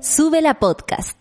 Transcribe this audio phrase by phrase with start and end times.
[0.00, 1.18] Sube la podcast.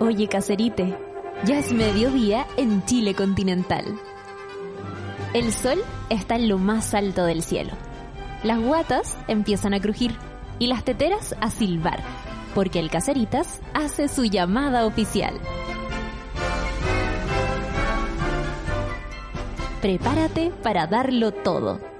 [0.00, 0.98] Oye, caserite,
[1.44, 3.84] ya es mediodía en Chile continental.
[5.32, 5.78] El sol
[6.10, 7.70] está en lo más alto del cielo.
[8.42, 10.16] Las guatas empiezan a crujir
[10.58, 12.02] y las teteras a silbar,
[12.52, 15.34] porque el Caseritas hace su llamada oficial.
[19.80, 21.95] Prepárate para darlo todo.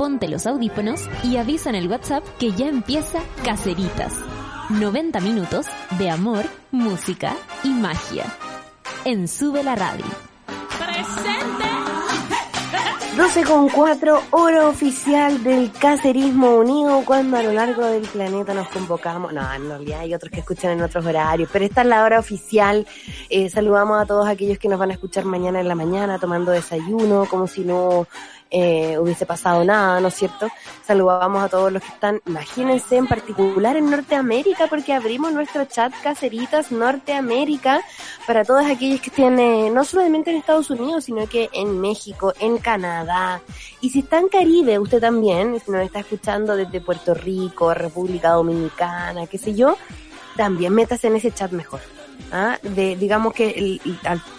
[0.00, 4.14] Ponte los audífonos y avisa en el WhatsApp que ya empieza Caseritas.
[4.70, 5.66] 90 minutos
[5.98, 8.24] de amor, música y magia.
[9.04, 10.06] En Sube la Radio.
[13.14, 18.68] 12 con 4, hora oficial del cacerismo unido, cuando a lo largo del planeta nos
[18.68, 19.34] convocamos.
[19.34, 22.18] No, en realidad hay otros que escuchan en otros horarios, pero esta es la hora
[22.18, 22.86] oficial.
[23.28, 26.52] Eh, saludamos a todos aquellos que nos van a escuchar mañana en la mañana tomando
[26.52, 28.06] desayuno, como si no
[28.50, 30.48] eh, hubiese pasado nada, ¿no es cierto?
[30.84, 35.92] Saludamos a todos los que están, imagínense en particular en Norteamérica, porque abrimos nuestro chat
[36.02, 37.80] Caseritas Norteamérica
[38.26, 42.32] para todos aquellos que estén eh, no solamente en Estados Unidos, sino que en México,
[42.40, 43.40] en Canadá.
[43.80, 48.30] Y si está en Caribe, usted también, si nos está escuchando desde Puerto Rico, República
[48.30, 49.76] Dominicana, qué sé yo,
[50.36, 51.80] también métase en ese chat mejor.
[52.32, 52.58] ¿Ah?
[52.62, 53.80] de digamos que el,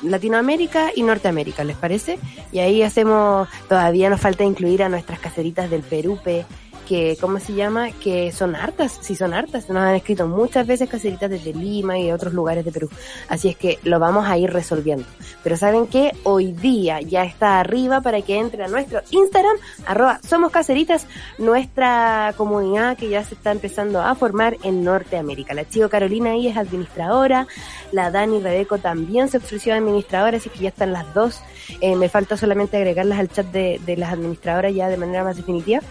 [0.03, 2.19] Latinoamérica y Norteamérica, ¿les parece?
[2.51, 6.45] Y ahí hacemos, todavía nos falta incluir a nuestras caseritas del Perúpe,
[6.81, 7.91] que, ¿cómo se llama?
[7.91, 12.05] Que son hartas, sí son hartas, nos han escrito muchas veces caseritas desde Lima y
[12.05, 12.89] de otros lugares de Perú.
[13.29, 15.05] Así es que lo vamos a ir resolviendo.
[15.43, 16.11] Pero ¿saben qué?
[16.23, 21.07] Hoy día ya está arriba para que entre a nuestro Instagram, arroba Somos Caseritas,
[21.37, 25.53] nuestra comunidad que ya se está empezando a formar en Norteamérica.
[25.53, 27.47] La chico Carolina ahí es administradora,
[27.91, 31.41] la Dani Rebeco también se ofreció administradora, así que ya están las dos.
[31.79, 35.81] Eh, me falta solamente agregarlas al chat de las administradoras ya de manera más definitiva.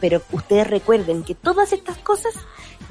[0.00, 2.34] Pero ustedes recuerden que todas estas cosas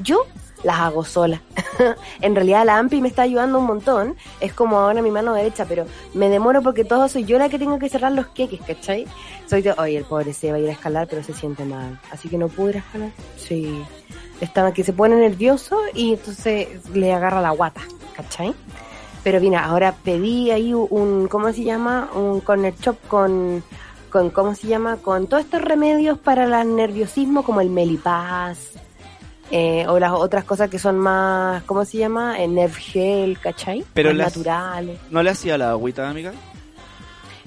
[0.01, 0.25] yo
[0.63, 1.41] las hago sola.
[2.21, 4.15] en realidad la AMPI me está ayudando un montón.
[4.39, 7.59] Es como ahora mi mano derecha, pero me demoro porque todo soy yo la que
[7.59, 9.05] tengo que cerrar los queques, ¿cachai?
[9.45, 11.99] Soy de, oye, el pobre se va a ir a escalar, pero se siente mal.
[12.11, 13.11] Así que no pude ir a escalar.
[13.37, 13.83] Sí.
[14.41, 17.81] Estaba que se pone nervioso y entonces le agarra la guata,
[18.15, 18.53] ¿cachai?
[19.23, 22.09] Pero mira, ahora pedí ahí un, ¿cómo se llama?
[22.13, 23.63] Un corner shop con,
[24.13, 24.97] con, ¿cómo se llama?
[24.97, 28.59] Con todos estos remedios para el nerviosismo como el melipaz,
[29.49, 32.39] eh, o las otras cosas que son más, ¿cómo se llama?
[32.39, 33.83] El nerve gel, ¿cachai?
[33.95, 34.99] Pero las- naturales.
[35.09, 36.31] ¿No le hacía la agüita, amiga?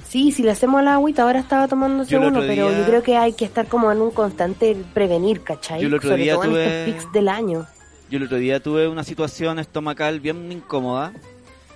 [0.09, 3.17] Sí, si le hacemos la agüita, ahora estaba tomándose Yo uno, pero yo creo que
[3.17, 5.81] hay que estar como en un constante prevenir, ¿cachai?
[5.81, 7.67] Yo el otro Sobre día todo en estos pics del año.
[8.11, 11.13] Yo el otro día tuve una situación estomacal bien incómoda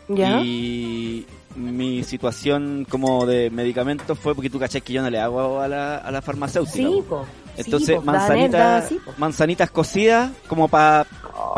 [0.08, 0.40] ¿Ya?
[0.42, 5.60] y mi situación como de medicamentos fue porque tú cachai que yo no le hago
[5.60, 6.76] a la, a la farmacéutica.
[6.88, 7.26] Sí, po.
[7.56, 11.04] Entonces, sí, manzanitas, sí, manzanitas cocidas como para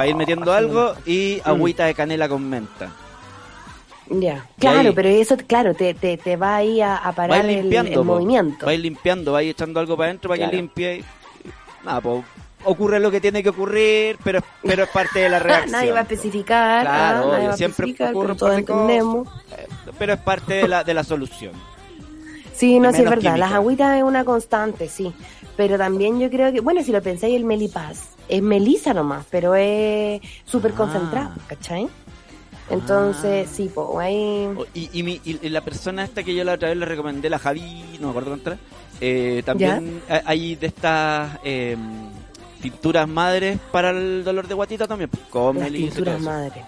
[0.07, 1.49] ir metiendo Oh, algo y Mm.
[1.49, 2.91] agüita de canela con menta.
[4.11, 7.73] Ya, claro, ahí- pero eso, claro, te, te, te va ahí a, a parar el,
[7.73, 8.67] el movimiento.
[8.67, 10.51] Vais limpiando, vais echando algo para adentro para Claro.
[10.51, 10.97] que limpie.
[10.99, 11.05] y-
[11.85, 12.25] Nada, pues
[12.65, 15.73] ocurre lo que tiene que ocurrir, pero, pero es parte de la reacción.
[15.73, 18.59] Nadie va a especificar, Claro, ah, nadie va siempre especificar, ocurre cosas.
[18.59, 19.29] entendemos.
[19.57, 19.67] Eh,
[19.99, 21.53] Pero es parte de la, de la solución.
[22.55, 23.37] Sí, no, sí es verdad, química.
[23.39, 25.13] las agüitas es una constante, sí.
[25.57, 29.55] Pero también yo creo que, bueno, si lo pensáis, el Melipaz es melisa nomás, pero
[29.55, 30.77] es súper Ah.
[30.77, 31.89] concentrado, ¿cachai?
[32.71, 34.49] Entonces, sí, pues ahí...
[34.57, 37.29] O- Y, y, mi- y la persona esta que yo la otra vez le recomendé,
[37.29, 38.59] la Javi, no me acuerdo cuánto era,
[39.01, 41.77] eh, también ha- hay de estas eh,
[42.63, 45.11] tinturas madres para el dolor de guatita también.
[45.11, 46.25] Pues, Las tinturas eso.
[46.25, 46.63] madre.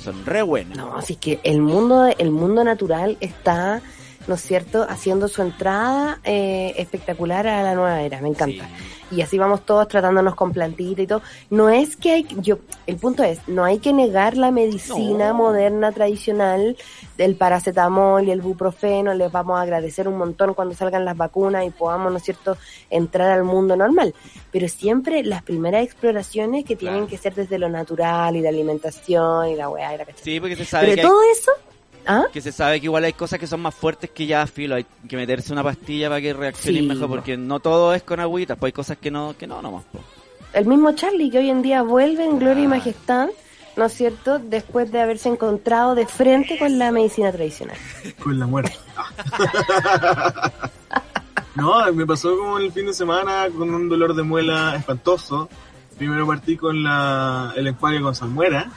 [0.00, 0.76] Son re buenas.
[0.76, 3.80] No, así que el mundo, el mundo natural está,
[4.28, 8.64] ¿no es cierto?, haciendo su entrada eh, espectacular a la nueva era, me encanta.
[8.66, 9.16] Sí.
[9.16, 11.22] y así vamos todos tratándonos con plantita y todo.
[11.48, 15.34] No es que hay, yo, el punto es, no hay que negar la medicina No.
[15.34, 16.76] moderna tradicional
[17.16, 21.64] del paracetamol y el buprofeno, les vamos a agradecer un montón cuando salgan las vacunas
[21.66, 22.58] y podamos, ¿no es cierto?,
[22.90, 24.14] entrar al mundo normal.
[24.52, 27.10] Pero siempre las primeras exploraciones que tienen Claro.
[27.10, 30.22] que ser desde lo natural y la alimentación y la weá y la cachai.
[30.22, 31.50] Sí, porque se sabe Pero que hay- todo eso,
[32.08, 32.24] ¿ah?
[32.32, 34.84] que se sabe que igual hay cosas que son más fuertes que ya filo, hay
[35.08, 37.14] que meterse una pastilla para que reaccionen Sí, mejor, po.
[37.14, 39.84] porque no todo es con agüitas, pues hay cosas que no, que no nomás.
[39.84, 40.00] po.
[40.54, 43.28] el mismo Charlie que hoy en día vuelve en gloria y majestad,
[43.76, 47.76] ¿no es cierto?, después de haberse encontrado de frente con la medicina tradicional.
[48.22, 48.72] Con la muerte.
[51.54, 55.48] no, me pasó como el fin de semana con un dolor de muela espantoso.
[55.96, 58.70] Primero partí con la, el enjuague con salmuera.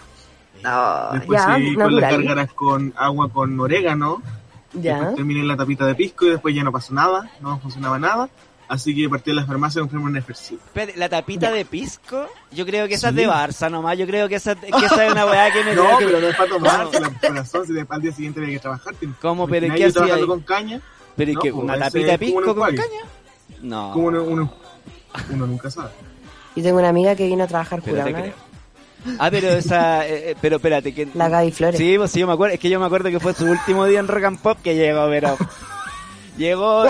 [1.13, 4.21] Después ya, seguí con las gárgaras con agua con orégano.
[4.73, 4.95] Ya.
[4.95, 7.31] Después terminé la tapita de pisco y después ya no pasó nada.
[7.41, 8.29] No funcionaba nada.
[8.71, 10.57] Así que partí de la farmacia a comprarme un Nefercit.
[10.95, 13.97] La tapita de pisco, yo creo que esa es de Barça nomás.
[13.97, 16.35] Yo creo que esa, que esa es una weá que me No, pero no es
[16.37, 18.95] para tomar, el corazón, si después al día siguiente hay que trabajar.
[19.21, 19.45] ¿Cómo?
[19.45, 20.25] ¿Pero qué hacía ahí?
[20.25, 20.79] con caña.
[21.17, 23.01] ¿Pero no, que una tapita de pisco con caña?
[23.61, 23.91] No.
[23.91, 24.53] Como uno, uno,
[25.31, 25.89] uno nunca sabe.
[26.55, 28.05] Yo tengo una amiga que vino a trabajar pero
[29.17, 31.79] Ah, pero esa, eh, eh, pero espérate que la Gaby Flores.
[31.79, 33.85] Sí, pues sí, yo me acuerdo, es que yo me acuerdo que fue su último
[33.85, 35.37] día en Rock and Pop que llegó, pero
[36.37, 36.85] llegó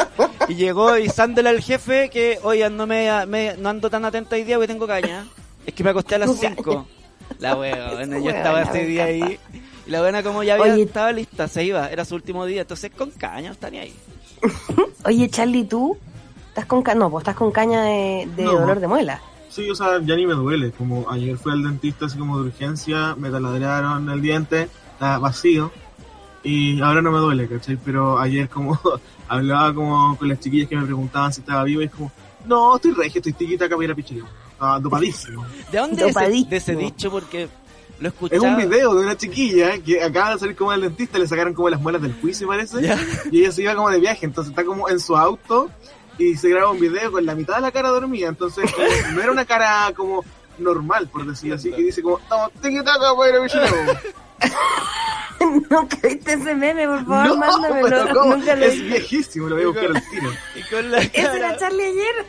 [0.48, 4.58] y llegó izándole al jefe que hoy no me, no ando tan atento hoy día
[4.58, 5.26] porque tengo caña.
[5.66, 6.88] Es que me acosté a las 5.
[7.40, 9.40] La wea, bueno, yo estaba ese día ahí
[9.86, 12.92] y la buena como ya había, estaba lista, se iba, era su último día, entonces
[12.92, 13.96] con caña está ni ahí.
[15.06, 15.98] Oye, Charlie, ¿tú
[16.50, 17.00] estás con caña?
[17.00, 19.22] No, pues estás con caña de, dolor de muela.
[19.52, 20.72] Sí, o sea, ya ni me duele.
[20.72, 25.72] Como ayer fui al dentista así como de urgencia, me taladraron el diente, está vacío.
[26.42, 27.78] Y ahora no me duele, ¿cachai?
[27.84, 28.80] Pero ayer como
[29.28, 32.12] hablaba como con las chiquillas que me preguntaban si estaba vivo y es como,
[32.46, 34.26] no, estoy regio, estoy tiquita acá para pichillo.
[34.54, 35.46] Estaba dopadísimo.
[35.72, 37.12] ¿De dónde es ese, de ese dicho?
[37.12, 37.50] Porque
[38.00, 38.38] lo escuché.
[38.38, 41.54] Es un video de una chiquilla que acaba de salir como del dentista, le sacaron
[41.54, 42.78] como las muelas del juicio, parece.
[43.32, 45.70] Y ella se iba como de viaje, entonces está como en su auto
[46.22, 48.70] y se graba un video con la mitad de la cara dormida, entonces
[49.14, 50.24] no era una cara como
[50.58, 54.02] normal, por decir así, que dice como, estamos tiquitaca para ir a
[55.42, 58.14] Nunca viste ese meme, por favor, no, mándamelo.
[58.26, 60.30] Nunca lo es viejísimo, lo voy a buscar al tiro.
[60.56, 62.26] Y con la Ese era Charlie ayer.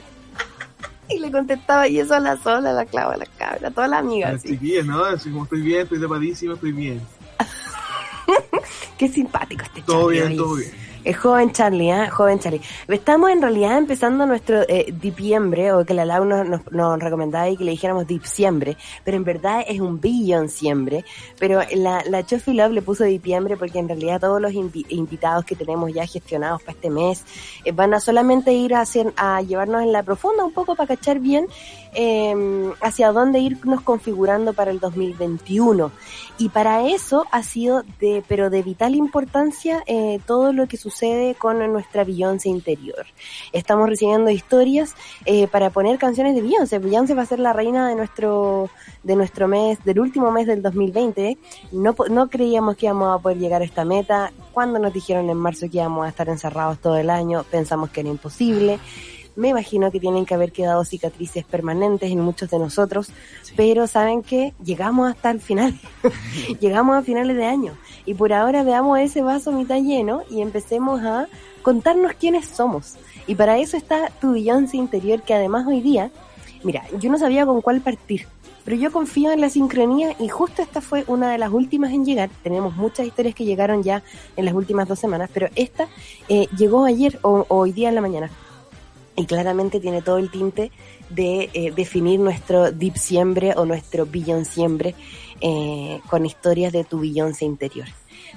[1.10, 4.32] Y le contestaba, y eso a la sola, la clava, la cabra, toda la amiga.
[4.32, 5.04] Las chiquillas, ¿no?
[5.04, 7.02] Así como estoy bien, estoy tapadísima, estoy bien.
[8.98, 10.72] Qué simpático este Todo bien, todo bien.
[11.04, 12.08] Es joven Charlie, ¿eh?
[12.10, 12.60] Joven Charlie.
[12.87, 17.56] Estamos en realidad empezando nuestro eh, diciembre, o que la Lau nos, nos, recomendaba y
[17.56, 21.04] que le dijéramos diciembre, pero en verdad es un billón siempre.
[21.40, 25.56] Pero la, la Chofi Love le puso diciembre porque en realidad todos los invitados que
[25.56, 27.25] tenemos ya gestionados para este mes
[27.64, 30.94] eh, van a solamente ir a, hacer, a llevarnos en la profunda un poco para
[30.94, 31.46] cachar bien
[31.94, 35.92] eh, hacia dónde irnos configurando para el 2021.
[36.38, 41.34] Y para eso ha sido de, pero de vital importancia, eh, todo lo que sucede
[41.34, 43.06] con nuestra Beyoncé interior.
[43.52, 44.94] Estamos recibiendo historias
[45.26, 46.78] eh, para poner canciones de Beyoncé.
[46.78, 48.70] Beyoncé va a ser la reina de nuestro,
[49.02, 51.38] de nuestro mes, del último mes del 2020.
[51.72, 54.32] No, no creíamos que íbamos a poder llegar a esta meta.
[54.52, 58.00] Cuando nos dijeron en marzo que íbamos a estar encerrados todo el año, pensamos que
[58.00, 58.80] era imposible
[59.37, 63.11] me imagino que tienen que haber quedado cicatrices permanentes en muchos de nosotros,
[63.56, 65.79] pero saben que llegamos hasta el final,
[66.61, 67.73] llegamos a finales de año
[68.05, 71.29] y por ahora veamos ese vaso mitad lleno y empecemos a
[71.62, 72.96] contarnos quiénes somos.
[73.26, 76.11] Y para eso está tu Beyoncé interior que además hoy día,
[76.64, 78.26] mira, yo no sabía con cuál partir,
[78.64, 82.05] pero yo confío en la sincronía y justo esta fue una de las últimas en
[82.05, 82.31] llegar.
[82.43, 84.02] Tenemos muchas historias que llegaron ya
[84.37, 85.88] en las últimas dos semanas, pero esta
[86.29, 88.31] eh, llegó ayer o hoy día en la mañana
[89.16, 90.70] y claramente tiene todo el tinte
[91.10, 94.94] de eh, definir nuestro deep siempre o nuestro billón siempre
[95.40, 97.88] eh, con historias de tu Beyoncé interior.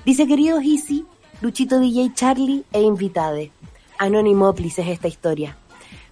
[0.06, 1.06] Dice, queridos Easy,
[1.42, 3.52] Luchito DJ Charlie e Invitade.
[3.98, 5.58] Anonymoplis es esta historia.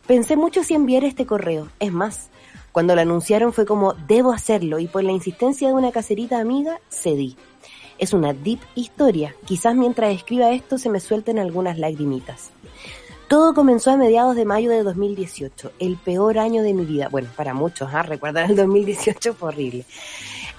[0.08, 1.70] Pensé mucho si enviar este correo.
[1.80, 2.30] Es más,
[2.72, 6.80] cuando lo anunciaron fue como, debo hacerlo, y por la insistencia de una caserita amiga,
[6.90, 7.38] cedí.
[7.98, 9.36] Es una deep historia.
[9.46, 12.52] Quizás mientras escriba esto se me suelten algunas lagrimitas.
[13.34, 17.10] Todo comenzó a mediados de mayo de 2018, el peor año de mi vida.
[17.10, 18.04] Bueno, para muchos, ¿ah?
[18.04, 19.86] recordar el 2018 fue horrible.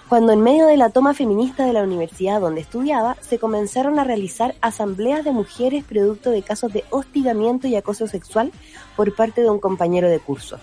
[0.09, 4.05] Cuando en medio de la toma feminista de la universidad donde estudiaba, se comenzaron a
[4.05, 8.51] realizar asambleas de mujeres producto de casos de hostigamiento y acoso sexual
[8.97, 10.59] por parte de un compañero de curso.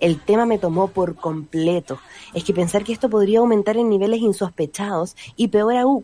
[0.00, 1.98] El tema me tomó por completo.
[2.32, 6.02] Es que pensar que esto podría aumentar en niveles insospechados y peor aún,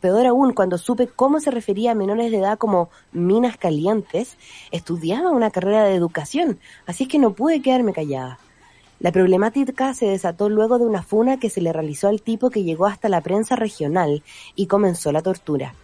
[0.00, 4.36] Peor aún, cuando supe cómo se refería a menores de edad como minas calientes,
[4.70, 8.38] estudiaba una carrera de educación, así es que no pude quedarme callada.
[9.00, 12.64] La problemática se desató luego de una funa que se le realizó al tipo que
[12.64, 14.22] llegó hasta la prensa regional
[14.54, 15.74] y comenzó la tortura.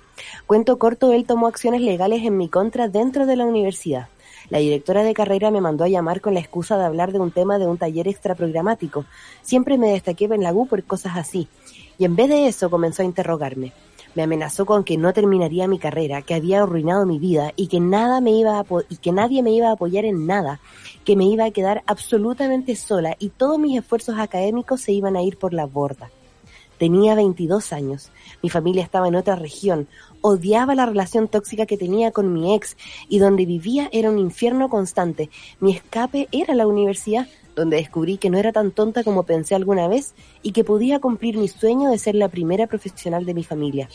[0.47, 4.09] Cuento corto, él tomó acciones legales en mi contra dentro de la universidad.
[4.51, 7.31] La directora de carrera me mandó a llamar con la excusa de hablar de un
[7.31, 9.07] tema de un taller extraprogramático.
[9.43, 11.49] Siempre me destaqué en la U por cosas así.
[11.99, 13.73] Y en vez de eso comenzó a interrogarme.
[14.15, 17.81] Me amenazó con que no terminaría mi carrera, que había arruinado mi vida y que
[17.81, 20.61] nada me iba a y que nadie me iba a apoyar en nada,
[21.05, 25.23] que me iba a quedar absolutamente sola y todos mis esfuerzos académicos se iban a
[25.23, 26.11] ir por la borda.
[26.79, 28.11] Tenía 22 años,
[28.43, 29.89] mi familia estaba en otra región,
[30.21, 32.77] odiaba la relación tóxica que tenía con mi ex
[33.09, 35.31] y donde vivía era un infierno constante.
[35.61, 39.89] Mi escape era la universidad, donde descubrí que no era tan tonta como pensé alguna
[39.89, 43.89] vez y que podía cumplir mi sueño de ser la primera profesional de mi familia.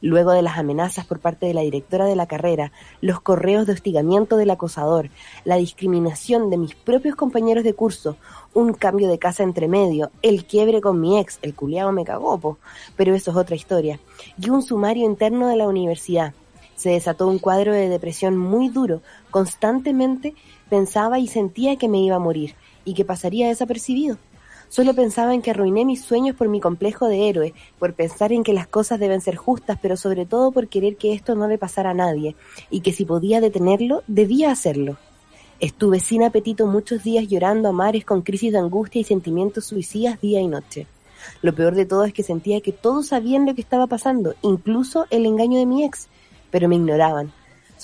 [0.00, 3.72] Luego de las amenazas por parte de la directora de la carrera, los correos de
[3.72, 5.08] hostigamiento del acosador,
[5.44, 8.16] la discriminación de mis propios compañeros de curso,
[8.52, 12.38] un cambio de casa entre medio, el quiebre con mi ex, el culiao me cagó,
[12.38, 12.58] po,
[12.96, 13.98] pero eso es otra historia,
[14.38, 16.34] y un sumario interno de la universidad.
[16.76, 19.00] Se desató un cuadro de depresión muy duro,
[19.30, 20.34] constantemente
[20.68, 24.18] pensaba y sentía que me iba a morir, y que pasaría desapercibido.
[24.68, 28.42] Solo pensaba en que arruiné mis sueños por mi complejo de héroe, por pensar en
[28.42, 31.58] que las cosas deben ser justas, pero sobre todo por querer que esto no le
[31.58, 32.34] pasara a nadie,
[32.70, 34.96] y que si podía detenerlo, debía hacerlo.
[35.60, 40.20] Estuve sin apetito muchos días llorando a mares con crisis de angustia y sentimientos suicidas
[40.20, 40.86] día y noche.
[41.42, 45.06] Lo peor de todo es que sentía que todos sabían lo que estaba pasando, incluso
[45.10, 46.08] el engaño de mi ex,
[46.50, 47.32] pero me ignoraban.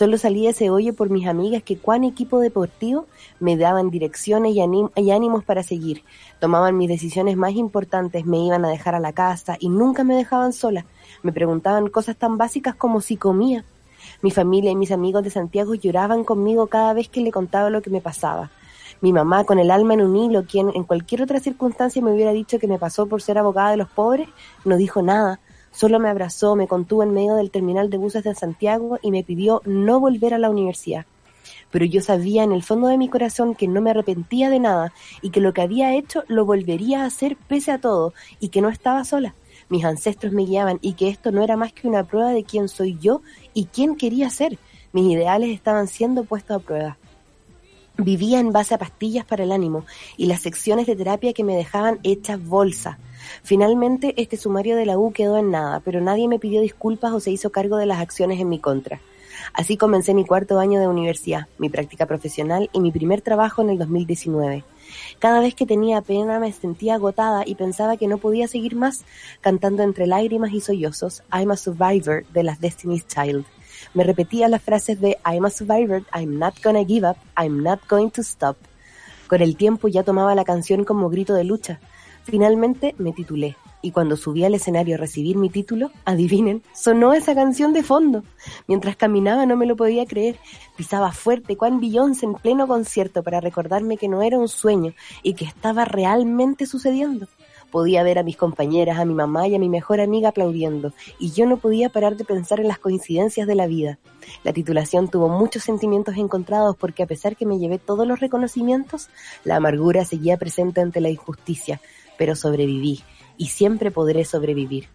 [0.00, 3.04] Solo salí de ese hoyo por mis amigas que cuán equipo deportivo
[3.38, 4.62] me daban direcciones y,
[4.97, 6.04] y, ánimos para seguir.
[6.38, 10.16] Tomaban mis decisiones más importantes, me iban a dejar a la casa y nunca me
[10.16, 10.87] dejaban sola.
[11.23, 13.62] Me preguntaban cosas tan básicas como si comía.
[14.23, 17.83] Mi familia y mis amigos de Santiago lloraban conmigo cada vez que le contaba lo
[17.83, 18.50] que me pasaba.
[19.02, 22.33] Mi mamá, con el alma en un hilo, quien en cualquier otra circunstancia me hubiera
[22.33, 24.30] dicho que me pasó por ser abogada de los pobres,
[24.64, 25.40] no dijo nada
[25.73, 29.23] Solo me abrazó, me contuvo en medio del terminal de buses de Santiago y me
[29.25, 31.07] pidió no volver a la universidad.
[31.71, 34.93] Pero yo sabía en el fondo de mi corazón que no me arrepentía de nada
[35.23, 38.61] y que lo que había hecho lo volvería a hacer pese a todo y que
[38.61, 39.35] no estaba sola.
[39.69, 42.69] Mis ancestros me guiaban y que esto no era más que una prueba de quién
[42.69, 43.23] soy yo
[43.55, 44.59] y quién quería ser.
[44.93, 46.99] Mis ideales estaban siendo puestos a prueba.
[47.97, 49.85] Vivía en base a pastillas para el ánimo
[50.17, 52.99] y las secciones de terapia que me dejaban hechas bolsa.
[53.42, 57.20] Finalmente, este sumario de la U quedó en nada, pero nadie me pidió disculpas o
[57.20, 59.00] se hizo cargo de las acciones en mi contra.
[59.52, 63.70] Así comencé mi cuarto año de universidad, mi práctica profesional y mi primer trabajo en
[63.70, 64.64] el 2019.
[65.18, 69.04] Cada vez que tenía pena me sentía agotada y pensaba que no podía seguir más,
[69.40, 73.44] cantando entre lágrimas y sollozos I'm a Survivor de las Destiny's Child.
[73.94, 77.80] Me repetía las frases de I'm a Survivor, I'm not gonna give up, I'm not
[77.88, 78.56] going to stop.
[79.26, 81.80] Con el tiempo ya tomaba la canción como grito de lucha.
[82.25, 87.35] Finalmente me titulé y cuando subí al escenario a recibir mi título, adivinen, sonó esa
[87.35, 88.23] canción de fondo.
[88.67, 90.37] Mientras caminaba no me lo podía creer.
[90.77, 95.35] Pisaba fuerte cuán Beyoncé en pleno concierto para recordarme que no era un sueño y
[95.35, 97.27] que estaba realmente sucediendo.
[97.71, 101.31] Podía ver a mis compañeras, a mi mamá y a mi mejor amiga aplaudiendo, y
[101.31, 104.00] yo no podía parar de pensar en las coincidencias de la vida.
[104.43, 109.09] La titulación tuvo muchos sentimientos encontrados porque a pesar que me llevé todos los reconocimientos,
[109.45, 111.81] la amargura seguía presente ante la injusticia,
[112.21, 113.00] pero sobreviví
[113.39, 114.89] y siempre podré sobrevivir.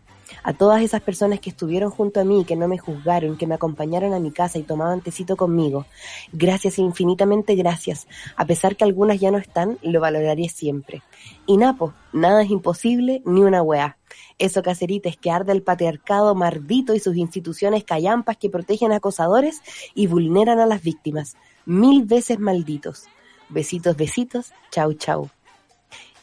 [0.43, 3.55] A todas esas personas que estuvieron junto a mí, que no me juzgaron, que me
[3.55, 5.87] acompañaron a mi casa y tomaban tecito conmigo,
[6.31, 8.07] gracias infinitamente gracias.
[8.35, 11.01] A pesar que algunas ya no están, lo valoraré siempre.
[11.47, 13.97] Y Napo, nada es imposible ni una weá.
[14.37, 18.97] Eso cacerita es que arde el patriarcado mardito y sus instituciones callampas que protegen a
[18.97, 19.63] acosadores
[19.95, 21.37] y vulneran a las víctimas.
[21.65, 23.05] Mil veces malditos.
[23.49, 24.53] Besitos, besitos.
[24.69, 25.31] Chau, chau.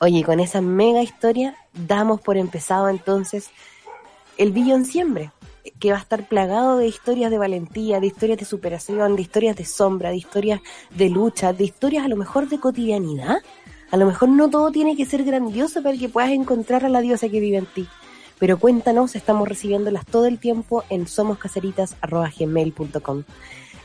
[0.05, 1.55] Oye, con esa mega historia
[1.87, 3.51] damos por empezado entonces
[4.37, 5.31] el Billon Siempre,
[5.79, 9.55] que va a estar plagado de historias de valentía, de historias de superación, de historias
[9.55, 13.37] de sombra, de historias de lucha, de historias a lo mejor de cotidianidad.
[13.93, 17.01] A lo mejor no todo tiene que ser grandioso para que puedas encontrar a la
[17.01, 17.87] diosa que vive en ti.
[18.41, 23.23] Pero cuéntanos, estamos recibiéndolas todo el tiempo en somoscaseritas.gmail.com.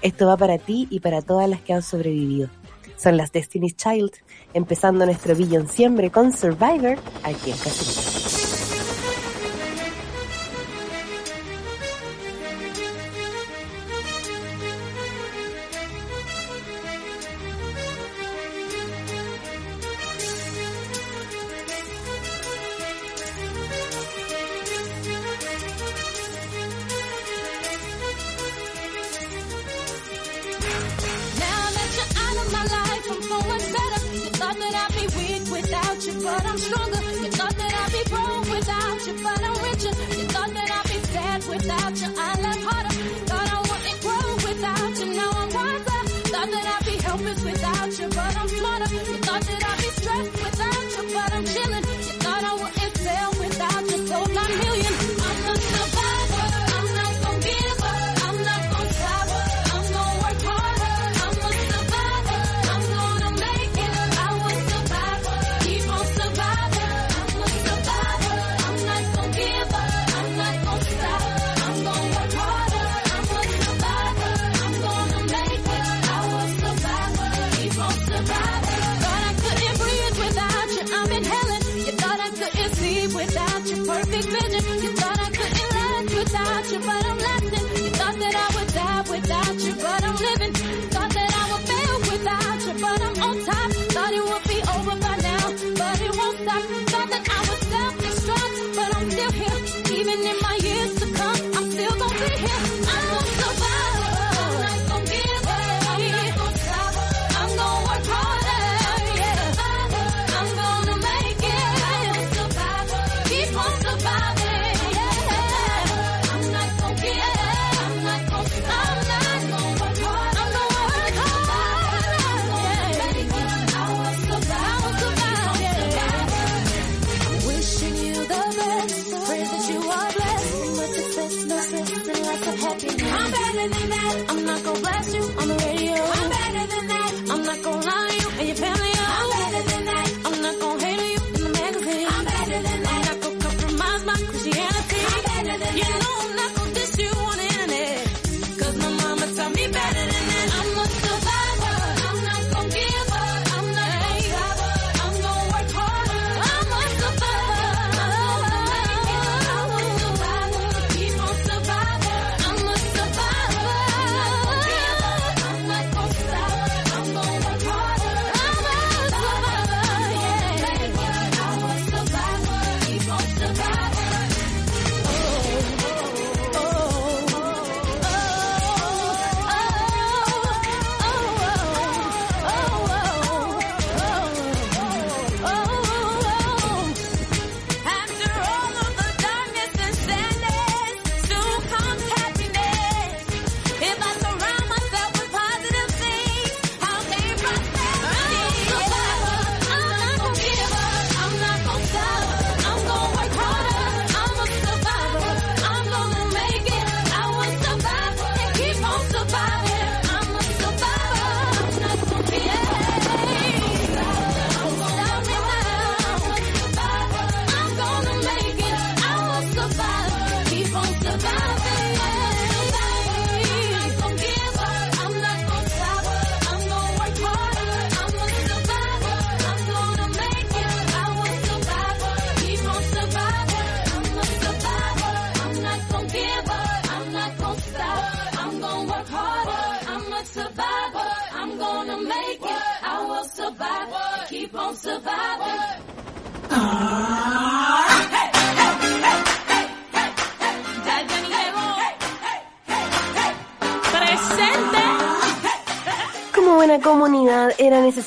[0.02, 2.50] Esto va para ti y para todas las que han sobrevivido
[2.98, 4.12] son las Destiny's Child,
[4.54, 8.47] empezando nuestro Billon siempre con Survivor aquí en Caserita.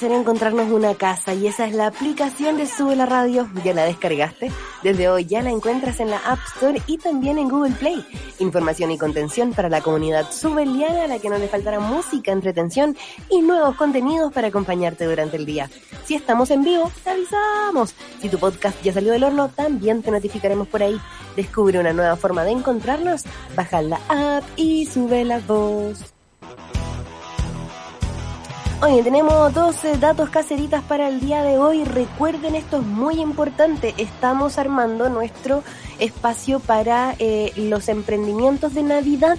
[0.00, 3.50] Necesario encontrarnos una casa y esa es la aplicación de Sube la Radio.
[3.62, 4.50] ¿Ya la descargaste?
[4.82, 8.02] Desde hoy ya la encuentras en la App Store y también en Google Play.
[8.38, 12.96] Información y contención para la comunidad subeliana a la que no le faltará música, entretención
[13.28, 15.68] y nuevos contenidos para acompañarte durante el día.
[16.06, 17.94] Si estamos en vivo, te avisamos.
[18.22, 20.98] Si tu podcast ya salió del horno, también te notificaremos por ahí.
[21.36, 26.14] Descubre una nueva forma de encontrarnos, baja la app y sube la voz.
[28.82, 31.84] Oye, tenemos dos eh, datos caseritas para el día de hoy.
[31.84, 33.94] Recuerden, esto es muy importante.
[33.98, 35.62] Estamos armando nuestro
[35.98, 39.36] espacio para eh, los emprendimientos de Navidad.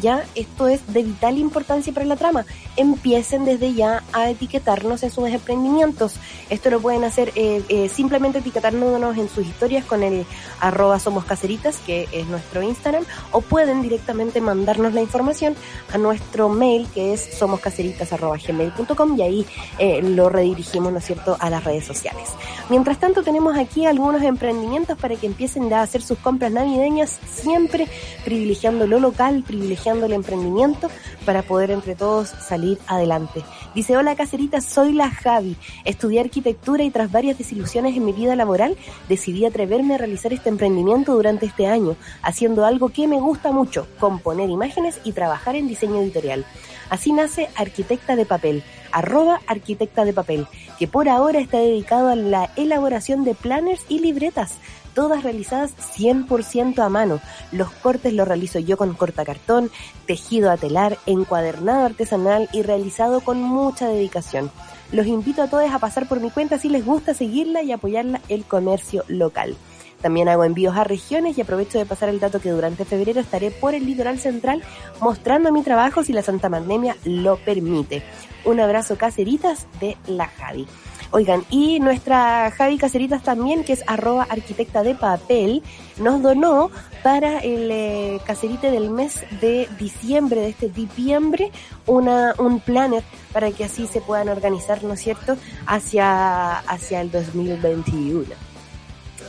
[0.00, 2.46] Ya, esto es de vital importancia para la trama.
[2.76, 6.16] Empiecen desde ya a etiquetarnos en sus emprendimientos.
[6.48, 10.24] Esto lo pueden hacer eh, eh, simplemente etiquetándonos en sus historias con el
[10.60, 15.54] arroba somos caseritas, que es nuestro Instagram, o pueden directamente mandarnos la información
[15.92, 19.46] a nuestro mail, que es somoscaseritas.gmail.com y ahí
[19.78, 22.30] eh, lo redirigimos, ¿no es cierto?, a las redes sociales.
[22.68, 27.88] Mientras tanto, tenemos aquí algunos emprendimientos para que empiecen a hacer sus compras navideñas, siempre
[28.24, 30.88] privilegiando lo local, privilegiando el emprendimiento
[31.26, 33.42] para poder entre todos salir adelante.
[33.74, 35.56] Dice, hola caserita, soy la Javi.
[35.84, 38.76] Estudié arquitectura y tras varias desilusiones en mi vida laboral,
[39.08, 43.86] decidí atreverme a realizar este emprendimiento durante este año, haciendo algo que me gusta mucho,
[43.98, 46.44] componer imágenes y trabajar en diseño editorial.
[46.90, 50.48] Así nace Arquitecta de Papel, arroba Arquitecta de Papel,
[50.78, 54.54] que por ahora está dedicado a la elaboración de planners y libretas,
[54.94, 57.20] todas realizadas 100% a mano.
[57.52, 59.70] Los cortes los realizo yo con cortacartón,
[60.06, 64.50] tejido a telar, encuadernado artesanal y realizado con mucha dedicación.
[64.92, 68.20] Los invito a todos a pasar por mi cuenta si les gusta seguirla y apoyarla
[68.28, 69.56] el comercio local.
[70.00, 73.50] También hago envíos a regiones y aprovecho de pasar el dato que durante febrero estaré
[73.50, 74.62] por el litoral central
[75.00, 78.02] mostrando mi trabajo si la Santa Pandemia lo permite.
[78.44, 80.66] Un abrazo caseritas de la Javi.
[81.12, 85.62] Oigan, y nuestra Javi Caceritas también, que es arroba arquitecta de papel,
[85.98, 86.70] nos donó
[87.02, 91.50] para el eh, cacerite del mes de diciembre, de este diciembre,
[91.86, 97.10] una, un planner para que así se puedan organizar, ¿no es cierto?, hacia, hacia el
[97.10, 98.26] 2021.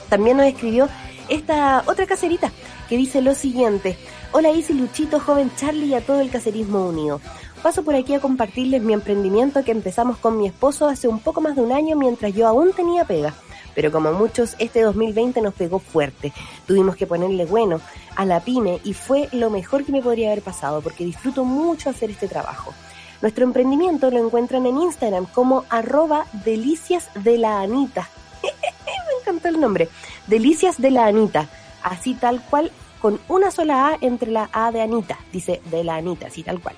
[0.08, 0.88] También nos escribió
[1.30, 2.52] esta otra cacerita
[2.90, 3.98] que dice lo siguiente.
[4.34, 7.22] Hola Isi, Luchito, joven Charlie y a todo el cacerismo unido.
[7.64, 11.42] Paso por aquí a compartirles mi emprendimiento que empezamos con mi esposo hace un poco
[11.42, 13.36] más de un año mientras yo aún tenía pega.
[13.76, 16.34] Pero como muchos, este 2020 nos pegó fuerte.
[16.66, 17.80] Tuvimos que ponerle bueno
[18.16, 21.92] a la pyme y fue lo mejor que me podría haber pasado porque disfruto mucho
[21.92, 22.74] hacer este trabajo.
[23.22, 28.10] Nuestro emprendimiento lo encuentran en Instagram como arroba delicias de la Anita.
[28.42, 29.88] me encantó el nombre.
[30.26, 31.48] Delicias de la Anita.
[31.84, 35.20] Así tal cual, con una sola A entre la A de Anita.
[35.32, 36.76] Dice de la Anita, así tal cual.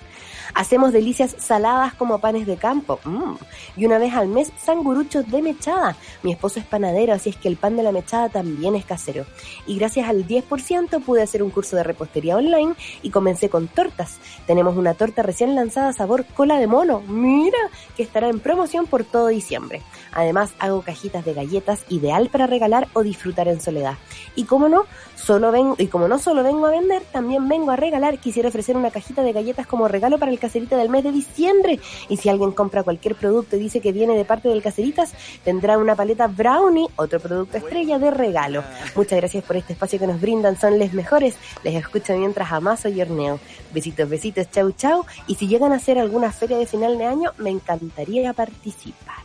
[0.53, 2.99] Hacemos delicias saladas como panes de campo.
[3.03, 3.35] Mm.
[3.77, 5.95] Y una vez al mes, sanguruchos de mechada.
[6.21, 9.25] Mi esposo es panadero, así es que el pan de la mechada también es casero.
[9.65, 14.19] Y gracias al 10% pude hacer un curso de repostería online y comencé con tortas.
[14.45, 17.01] Tenemos una torta recién lanzada sabor cola de mono.
[17.07, 17.57] Mira,
[17.95, 19.81] que estará en promoción por todo diciembre.
[20.11, 23.97] Además, hago cajitas de galletas ideal para regalar o disfrutar en soledad.
[24.35, 24.85] Y como no,
[25.15, 28.19] solo vengo, y como no solo vengo a vender, también vengo a regalar.
[28.19, 31.79] Quisiera ofrecer una cajita de galletas como regalo para el caserita del mes de diciembre.
[32.09, 35.13] Y si alguien compra cualquier producto y dice que viene de parte del caseritas,
[35.45, 38.61] tendrá una paleta brownie, otro producto estrella de regalo.
[38.95, 41.35] Muchas gracias por este espacio que nos brindan, son les mejores.
[41.63, 43.39] Les escucho mientras amaso y horneo.
[43.73, 45.05] Besitos, besitos, chau, chau.
[45.27, 49.22] Y si llegan a hacer alguna feria de final de año, me encantaría participar.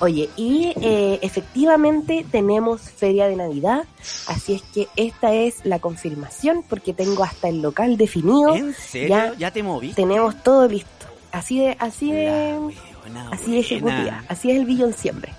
[0.00, 3.84] Oye, y eh, efectivamente tenemos feria de Navidad,
[4.26, 8.54] así es que esta es la confirmación porque tengo hasta el local definido.
[8.54, 9.08] ¿En serio?
[9.08, 10.02] Ya ¿Ya, te moviste?
[10.02, 10.90] tenemos todo listo.
[11.30, 12.58] Así de, así de,
[13.04, 14.24] weona así de ejecutiva.
[14.28, 15.32] Así es el billón siempre.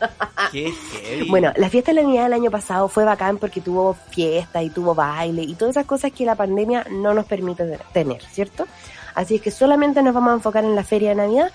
[0.52, 0.72] Qué.
[1.28, 4.70] Bueno, la fiesta de la Navidad del año pasado fue bacán porque tuvo fiesta y
[4.70, 8.66] tuvo baile y todas esas cosas que la pandemia no nos permite tener, ¿cierto?
[9.14, 11.50] Así es que solamente nos vamos a enfocar en la feria de Navidad.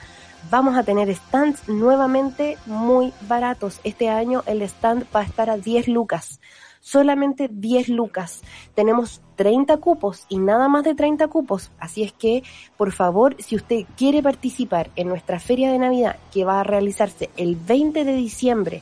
[0.50, 3.80] Vamos a tener stands nuevamente muy baratos.
[3.84, 6.40] Este año el stand va a estar a 10 lucas.
[6.82, 8.42] Solamente 10 lucas.
[8.74, 11.72] Tenemos 30 cupos y nada más de 30 cupos.
[11.80, 12.44] Así es que,
[12.76, 17.30] por favor, si usted quiere participar en nuestra feria de Navidad que va a realizarse
[17.38, 18.82] el 20 de diciembre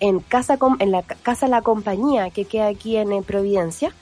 [0.00, 3.92] en casa en la ca- casa La Compañía que queda aquí en eh, Providencia,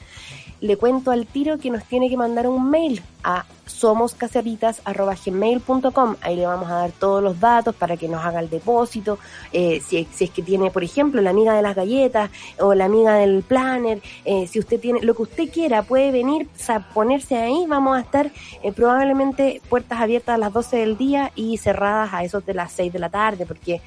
[0.61, 6.16] le cuento al tiro que nos tiene que mandar un mail a somoscaseritas.gmail.com.
[6.21, 9.18] Ahí le vamos a dar todos los datos para que nos haga el depósito.
[9.53, 12.87] Eh, si, si es que tiene, por ejemplo, la amiga de las galletas o la
[12.87, 17.37] amiga del planner, eh, si usted tiene lo que usted quiera, puede venir a ponerse
[17.37, 17.66] ahí.
[17.68, 18.31] Vamos a estar
[18.62, 22.73] eh, probablemente puertas abiertas a las 12 del día y cerradas a esos de las
[22.73, 23.81] 6 de la tarde, porque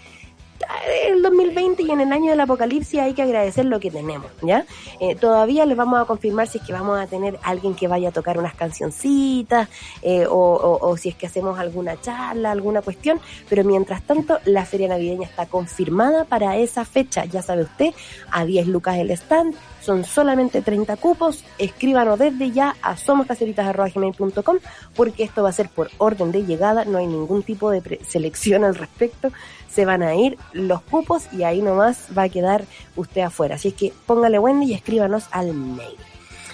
[1.08, 4.66] el 2020 y en el año del apocalipsis hay que agradecer lo que tenemos, ¿ya?
[5.00, 8.10] Eh, todavía les vamos a confirmar si es que vamos a tener alguien que vaya
[8.10, 9.70] a tocar unas cancioncitas
[10.02, 14.88] eh, o, si es que hacemos alguna charla, alguna cuestión, pero mientras tanto la feria
[14.88, 17.94] navideña está confirmada para esa fecha, ya sabe usted,
[18.32, 24.58] a 10 lucas el stand, son solamente 30 cupos, escríbanos desde ya a somoscaseritas.gmail.com
[24.96, 28.64] porque esto va a ser por orden de llegada, no hay ningún tipo de selección
[28.64, 29.32] al respecto,
[29.70, 32.66] se van a ir los cupos y ahí nomás va a quedar
[32.96, 33.56] usted afuera.
[33.56, 35.98] Así es que póngale Wendy y escríbanos al mail.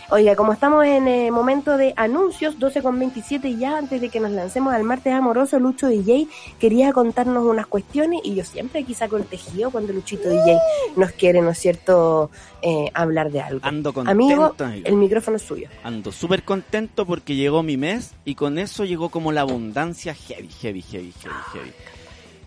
[0.10, 4.22] Oiga, como estamos en eh, momento de anuncios, 12 con 27 ya, antes de que
[4.22, 6.28] nos lancemos al martes amoroso, Lucho DJ
[6.60, 10.58] quería contarnos unas cuestiones y yo siempre aquí saco el tejido cuando Luchito DJ
[10.96, 13.60] nos quiere, ¿no es cierto?, eh, hablar de algo.
[13.64, 14.12] Ando contento.
[14.24, 14.88] Amigo, amigo.
[14.88, 15.68] el micrófono es suyo.
[15.84, 20.48] Ando súper contento porque llegó mi mes y con eso llegó como la abundancia heavy,
[20.62, 21.72] heavy, heavy, heavy, heavy.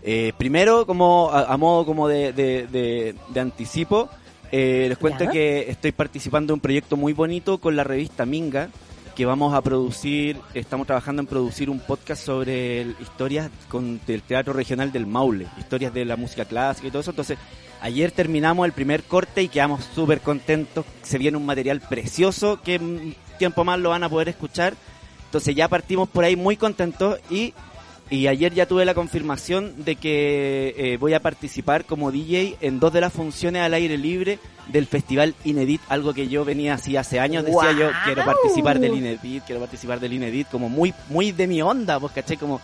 [0.03, 4.09] Eh, primero, como a, a modo como de, de, de- de anticipo,
[4.51, 5.31] eh, les cuento Ya.
[5.31, 8.69] que estoy participando en un proyecto muy bonito con la revista Minga,
[9.15, 14.21] que vamos a producir, estamos trabajando en producir un podcast sobre el- historias con, del
[14.21, 17.11] Teatro Regional del Maule, historias de la música clásica y todo eso.
[17.11, 17.37] Entonces,
[17.81, 20.85] ayer terminamos el primer corte y quedamos súper contentos.
[21.01, 22.79] Se viene un material precioso que
[23.37, 24.75] tiempo más lo van a poder escuchar.
[25.25, 27.53] Entonces ya partimos por ahí muy contentos y,
[28.11, 32.81] y ayer ya tuve la confirmación de que eh, voy a participar como DJ en
[32.81, 36.97] dos de las funciones al aire libre del Festival Inedit, algo que yo venía así
[36.97, 41.31] hace años, decía yo, quiero participar del Inedit, quiero participar del Inedit, como muy, muy
[41.31, 42.59] de mi onda, pues caché, como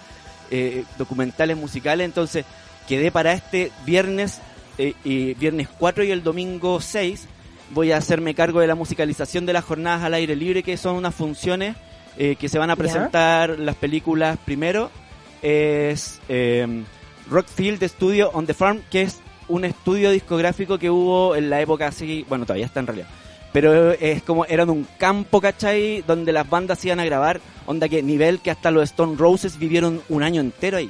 [0.51, 2.45] eh, documentales musicales, entonces
[2.85, 4.41] quedé para este viernes,
[4.77, 7.25] eh, y viernes 4 y el domingo 6,
[7.71, 10.97] voy a hacerme cargo de la musicalización de las jornadas al aire libre, que son
[10.97, 11.77] unas funciones
[12.17, 12.77] eh, que se van a ¿Ya?
[12.77, 14.91] presentar las películas primero,
[15.41, 16.83] es eh,
[17.29, 21.87] Rockfield Studio on the Farm, que es un estudio discográfico que hubo en la época
[21.87, 23.07] así, bueno, todavía está en realidad.
[23.53, 26.03] Pero es como, era en un campo, ¿cachai?
[26.05, 30.01] Donde las bandas iban a grabar, onda que nivel que hasta los Stone Roses vivieron
[30.09, 30.89] un año entero ahí.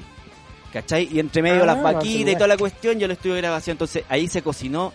[0.74, 1.08] ¿Cachai?
[1.12, 3.76] Y entre medio Ah, las vaquitas y toda la cuestión, yo le estuve de grabación.
[3.76, 4.92] Entonces ahí se cocinó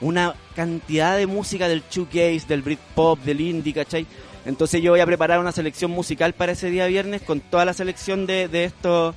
[0.00, 4.06] una cantidad de música del shoegaze, del Britpop, del indie, ¿cachai?
[4.46, 7.74] Entonces yo voy a preparar una selección musical para ese día viernes con toda la
[7.74, 9.14] selección de, de esto,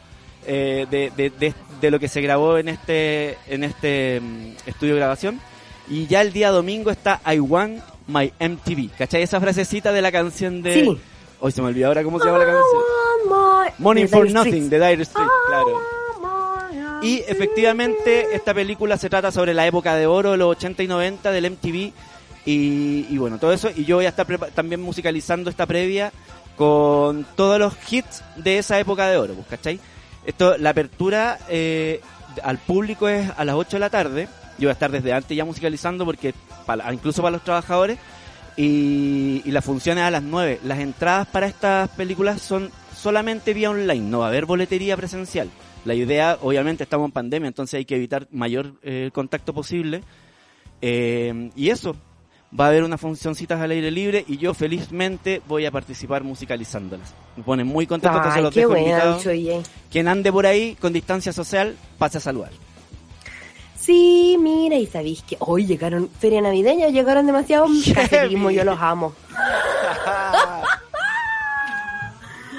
[0.48, 5.00] eh, de, de, de, lo que se grabó en este, en este mm, estudio de
[5.00, 5.40] grabación.
[5.88, 9.22] Y ya el día domingo está I Want My MTV, ¿cachai?
[9.22, 10.74] Esa frasecita de la canción de...
[10.74, 11.02] Sí.
[11.42, 12.82] Hoy se me olvidó ahora cómo se llama la canción.
[13.30, 16.00] Money Money for Nothing, de Dire Straits, claro.
[17.02, 21.32] Y efectivamente esta película se trata sobre la época de oro, los 80 y 90
[21.32, 21.94] del MTV
[22.52, 23.70] y, y bueno, todo eso.
[23.76, 26.12] Y yo voy a estar también musicalizando esta previa
[26.56, 29.80] con todos los hits de esa época de oro, pues, ¿cachai?
[30.26, 32.02] Esto, la apertura eh,
[32.44, 34.28] al público es a las 8 de la tarde.
[34.58, 36.34] Yo voy a estar desde antes ya musicalizando porque
[36.66, 37.98] para- incluso para los trabajadores
[38.58, 40.60] y, y la función es a las 9.
[40.64, 45.50] Las entradas para estas películas son solamente vía online, no va a haber boletería presencial.
[45.86, 50.04] La idea, obviamente, estamos en pandemia, entonces hay que evitar mayor eh, contacto posible.
[50.82, 51.96] Eh, y eso,
[52.58, 57.14] va a haber unas funcioncitas al aire libre y yo felizmente voy a participar musicalizándolas.
[57.36, 59.62] Me pone muy contento, Ay, los qué dejo buena, DJ.
[59.92, 62.52] Quien ande por ahí con distancia social, pase a saludar.
[63.76, 69.14] Sí, mira, y sabéis que hoy llegaron feria navideña, llegaron demasiado caserismo, yo los amo.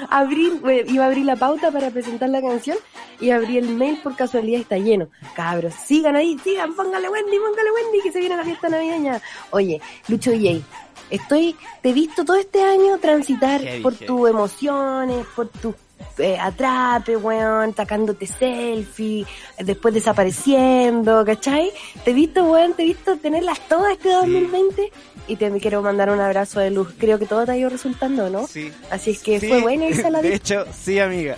[0.09, 2.77] Abrí, eh, iba a abrir la pauta para presentar la canción
[3.21, 5.07] y abrí el mail por casualidad y está lleno.
[5.35, 9.21] Cabros, sigan ahí, sigan, póngale Wendy, póngale Wendy, que se viene la fiesta navideña.
[9.51, 10.61] Oye, Lucho DJ,
[11.09, 15.75] estoy, te he visto todo este año transitar por tus emociones, por tus
[16.17, 19.25] eh, atrape, weón, sacándote selfie,
[19.59, 21.71] después desapareciendo, ¿cachai?
[22.03, 24.91] Te he visto, weón, te he visto tenerlas todas este 2020
[25.27, 26.89] y te quiero mandar un abrazo de luz.
[26.97, 28.47] Creo que todo te ha ido resultando, ¿no?
[28.47, 28.71] Sí.
[28.89, 31.37] Así es que Sí, fue buena irse a la De hecho, sí, amiga.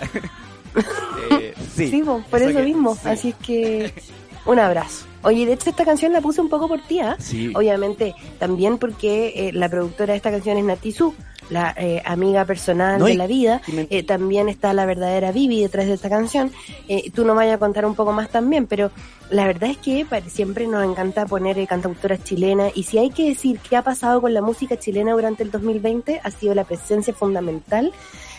[1.31, 1.89] Eh, sí.
[1.89, 2.95] Sí, po, por eso, que- mismo.
[2.95, 3.01] sí.
[3.09, 3.93] Así es que
[4.45, 5.05] un abrazo.
[5.23, 7.15] Oye, de hecho esta canción la puse un poco por ti, ¿ah?
[7.17, 7.53] Sí.
[7.55, 11.13] Obviamente, también porque eh, la productora de esta canción es Natizu,
[11.49, 13.61] la eh, amiga personal No, de la vida.
[13.71, 16.51] me- Eh, también está la verdadera Vivi detrás de esta canción.
[16.89, 18.91] Eh, tú nos vayas a contar un poco más también, pero
[19.29, 23.29] la verdad es que siempre nos encanta poner eh, cantautoras chilenas y si hay que
[23.29, 27.13] decir qué ha pasado con la música chilena durante el 2020 ha sido la presencia
[27.13, 27.93] fundamental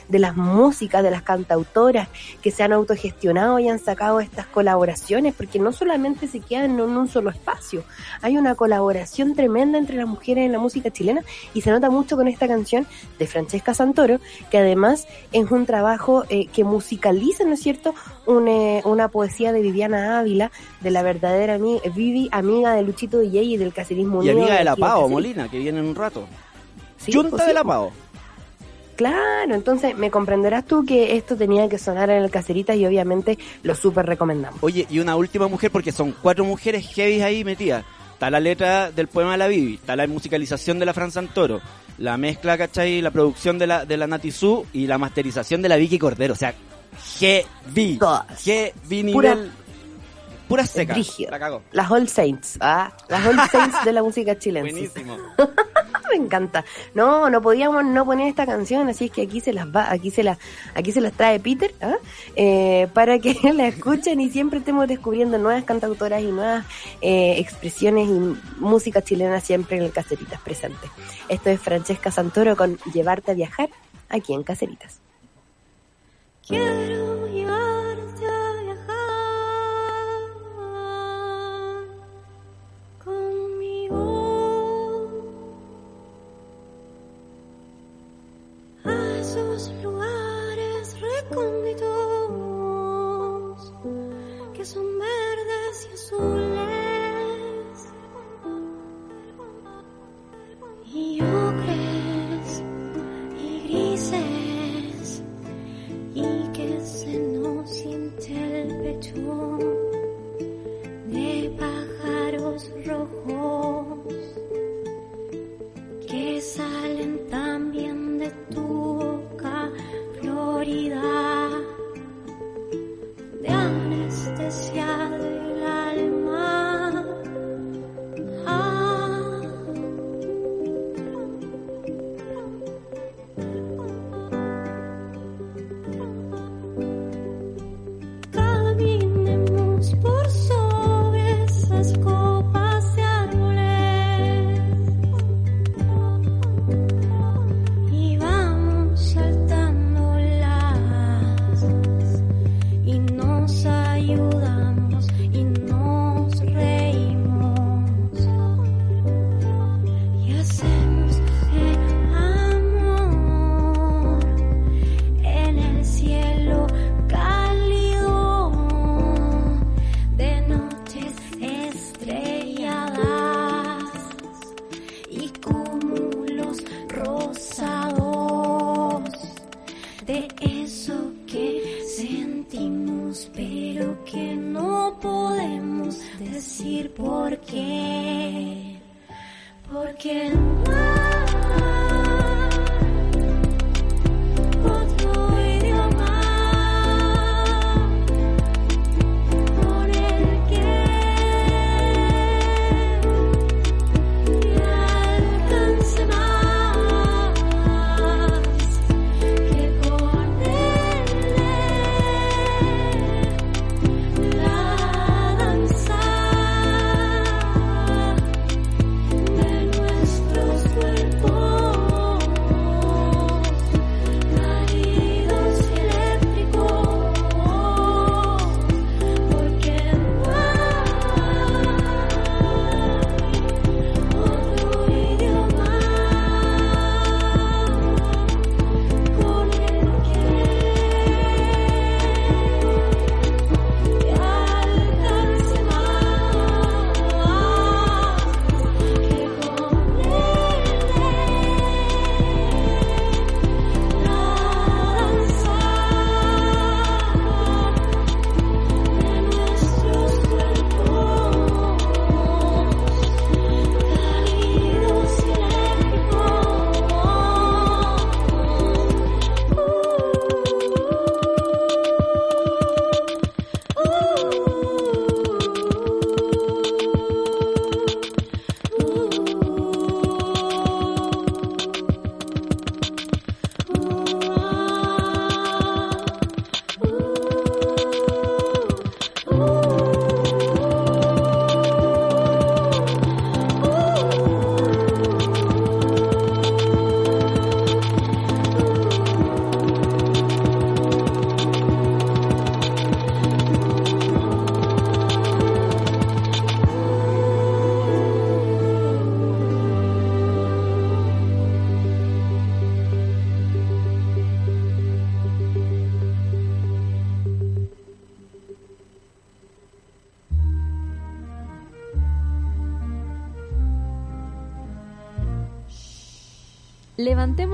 [0.09, 2.09] de las músicas, de las cantautoras
[2.43, 6.81] que se han autogestionado y han sacado estas colaboraciones, porque no solamente se quedan en
[6.81, 7.85] un solo espacio,
[8.23, 11.23] hay una colaboración tremenda entre las mujeres en la música chilena
[11.55, 12.87] y se nota mucho con esta canción
[13.19, 14.19] de Francesca Santoro,
[14.51, 17.95] que además es un trabajo eh, que musicaliza, ¿no es cierto?,
[18.27, 23.19] Un, eh, una poesía de Viviana Ávila, de la verdadera ami- Vivi, amiga de Luchito
[23.19, 25.11] DJ y del caserismo Y amiga de la Caserín.
[25.13, 26.27] Molina, que viene en un rato.
[26.97, 27.63] Sí, Junta pues, de la.
[28.97, 33.39] Claro, entonces me comprenderás tú que esto tenía que sonar en el Caserita y obviamente
[33.63, 34.63] lo súper recomendamos.
[34.63, 37.85] Oye, y una última mujer, porque son cuatro mujeres heavy ahí metidas.
[38.13, 41.61] Está la letra del poema de la Bibi, está la musicalización de la Fran Santoro,
[41.99, 43.03] la mezcla, ¿cachai?
[43.03, 46.35] La producción de la, de la Nati Su y la masterización de la Vicky Cordero.
[46.35, 46.55] O sea,
[47.19, 47.99] heavy.
[47.99, 48.45] Todas.
[48.45, 49.13] Heavy nivel.
[49.13, 49.39] Pura
[50.67, 50.97] seca.
[51.31, 51.63] La cago.
[51.73, 54.69] Las All Saints, ah, las All Saints de la música chilena.
[54.71, 55.17] Buenísimo.
[56.11, 56.65] Me encanta.
[56.95, 60.11] No, no podíamos no poner esta canción, así es que aquí se las va, aquí
[60.11, 60.39] se las,
[60.75, 61.95] aquí se las trae Peter, ¿ah?
[62.37, 66.65] Eh, para que la escuchen y siempre estemos descubriendo nuevas cantautoras y nuevas
[67.01, 70.89] eh, expresiones y música chilena siempre en el Caceritas presente.
[71.29, 73.71] Esto es Francesca Santoro con Llevarte a viajar
[74.09, 75.01] aquí en Caceritas.
[76.47, 77.04] Quiero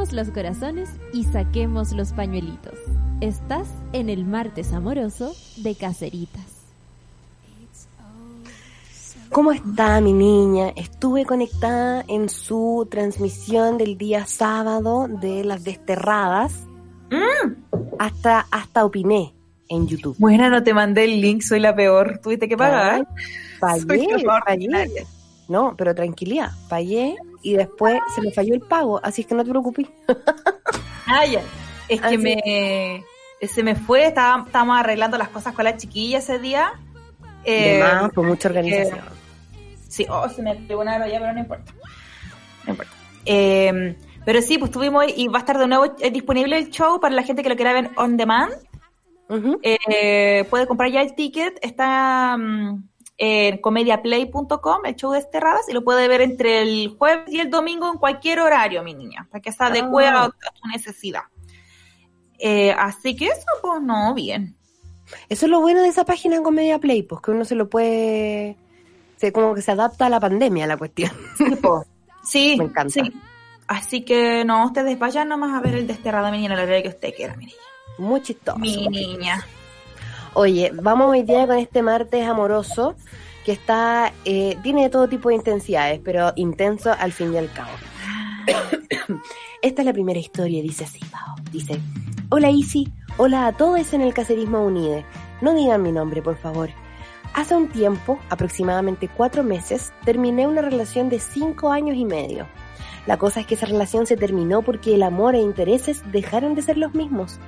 [0.01, 2.73] Los corazones y saquemos los pañuelitos.
[3.21, 6.47] Estás en el martes amoroso de Caceritas.
[9.29, 10.73] ¿Cómo está mi niña?
[10.75, 16.55] Estuve conectada en su transmisión del día sábado de las desterradas.
[17.99, 19.35] Hasta, hasta opiné
[19.69, 20.17] en YouTube.
[20.19, 22.21] Buena, no te mandé el link, soy la peor.
[22.23, 23.07] Tuviste que pagar.
[23.61, 24.09] Fallé.
[24.27, 25.05] ordinaria.
[25.47, 29.51] No, pero tranquilidad, fallé y después se me falló el pago, así que no te
[29.51, 29.87] preocupes.
[31.13, 31.41] Ah, ya.
[31.89, 33.03] Es que me
[33.49, 36.75] se me fue, estaba- estábamos arreglando las cosas con la chiquilla ese día.
[37.43, 39.01] Eh, de más, por mucha organización.
[39.89, 41.73] Sí, oh, se me pegó una ya, pero no importa.
[42.65, 42.93] No importa.
[43.25, 47.15] Eh, pero sí, pues tuvimos y va a estar de nuevo disponible el show para
[47.15, 48.53] la gente que lo quiera ver on demand.
[49.63, 52.85] Eh, puede comprar ya el ticket, está mm,
[53.23, 57.51] en comediaplay.com, el show de Desterradas, y lo puede ver entre el jueves y el
[57.51, 61.25] domingo en cualquier horario, mi niña, para que se adecue a, a tu necesidad.
[62.39, 64.57] Eh, así que eso, pues no, bien.
[65.29, 68.57] Eso es lo bueno de esa página Comedia Play, pues que uno se lo puede,
[69.17, 71.13] se, como que se adapta a la pandemia la cuestión.
[72.25, 73.05] Sí, Me encanta.
[73.05, 73.13] sí.
[73.69, 76.89] Así que no, ustedes vayan nomás a ver el Desterrado, mi niña, la hora que
[76.89, 77.59] usted quiera, mi niña.
[77.99, 78.59] Muy chistoso.
[78.59, 79.47] Mi niña.
[80.35, 82.95] Oye, vamos hoy día con este martes amoroso
[83.45, 87.71] que está, eh, tiene todo tipo de intensidades, pero intenso al fin y al cabo.
[89.63, 91.35] Esta es la primera historia, dice así, Pao.
[91.51, 91.81] Dice,
[92.29, 95.05] hola Isi, hola a todos en el Cacerismo Unide.
[95.41, 96.71] No digan mi nombre, por favor.
[97.35, 102.47] Hace un tiempo, aproximadamente cuatro meses, terminé una relación de cinco años y medio.
[103.07, 106.63] La cosa es que esa relación se terminó porque el amor e intereses dejaron de
[106.63, 107.41] ser los mismos.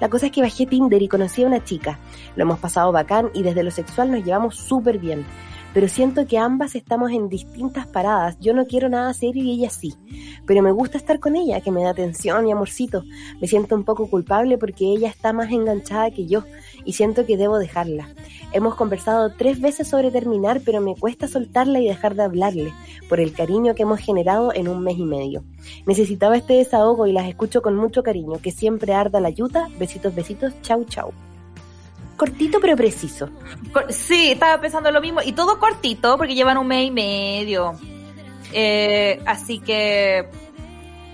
[0.00, 1.98] La cosa es que bajé Tinder y conocí a una chica.
[2.36, 5.26] Lo hemos pasado bacán y desde lo sexual nos llevamos súper bien.
[5.72, 8.36] Pero siento que ambas estamos en distintas paradas.
[8.40, 9.94] Yo no quiero nada serio y ella sí.
[10.46, 13.04] Pero me gusta estar con ella, que me da atención y amorcito.
[13.40, 16.44] Me siento un poco culpable porque ella está más enganchada que yo
[16.84, 18.08] y siento que debo dejarla.
[18.52, 22.72] Hemos conversado tres veces sobre terminar, pero me cuesta soltarla y dejar de hablarle,
[23.08, 25.44] por el cariño que hemos generado en un mes y medio.
[25.86, 28.40] Necesitaba este desahogo y las escucho con mucho cariño.
[28.42, 29.68] Que siempre arda la yuta.
[29.78, 30.52] Besitos, besitos.
[30.62, 31.12] Chau, chau.
[32.16, 33.30] Cortito pero preciso.
[33.88, 35.20] Sí, estaba pensando lo mismo.
[35.24, 37.72] Y todo cortito, porque llevan un mes y medio.
[38.52, 40.28] Eh, así que,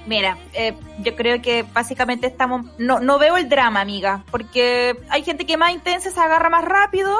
[0.07, 2.67] mira, eh, yo creo que básicamente estamos...
[2.79, 6.65] No, no veo el drama, amiga, porque hay gente que más intensa se agarra más
[6.65, 7.15] rápido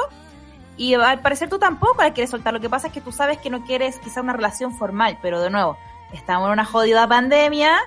[0.77, 2.53] Y al parecer tú tampoco la quieres soltar.
[2.53, 5.41] Lo que pasa es que tú sabes que no quieres quizá una relación formal, pero
[5.41, 5.77] de nuevo,
[6.13, 7.77] estamos en una jodida pandemia,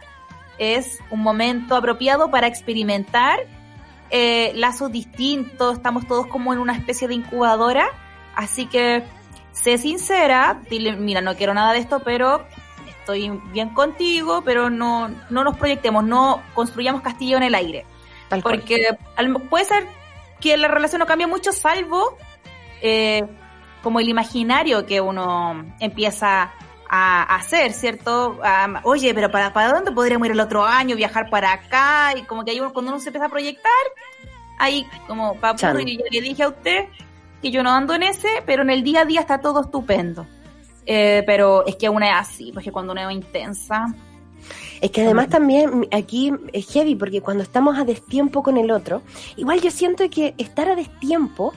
[0.59, 3.41] es un momento apropiado para experimentar
[4.11, 7.89] eh, lazos distintos, estamos todos como en una especie de incubadora,
[8.35, 9.05] así que
[9.53, 12.45] sé sincera, dile, mira, no quiero nada de esto, pero
[13.01, 17.85] estoy bien contigo, pero no, no nos proyectemos, no construyamos castillo en el aire.
[18.29, 18.61] Tal cual.
[18.61, 18.87] Porque
[19.17, 19.87] al- puede ser
[20.41, 22.17] que la relación no cambie mucho, salvo
[22.81, 23.23] eh,
[23.83, 26.53] como el imaginario que uno empieza
[26.93, 28.41] a hacer, ¿cierto?
[28.85, 30.97] Oye, pero para, ¿para dónde podríamos ir el otro año?
[30.97, 33.71] Viajar para acá, y como que ahí uno- cuando uno se empieza a proyectar,
[34.59, 35.81] ahí como para Chan.
[35.89, 36.87] y ya le dije a usted
[37.43, 40.27] que yo no ando en ese, pero en el día a día está todo estupendo.
[40.93, 43.95] Eh, pero es que una es así, porque cuando una es intensa,
[44.81, 49.03] Es que además también aquí es heavy porque cuando estamos a destiempo con el otro,
[49.37, 51.53] igual yo siento que estar a destiempo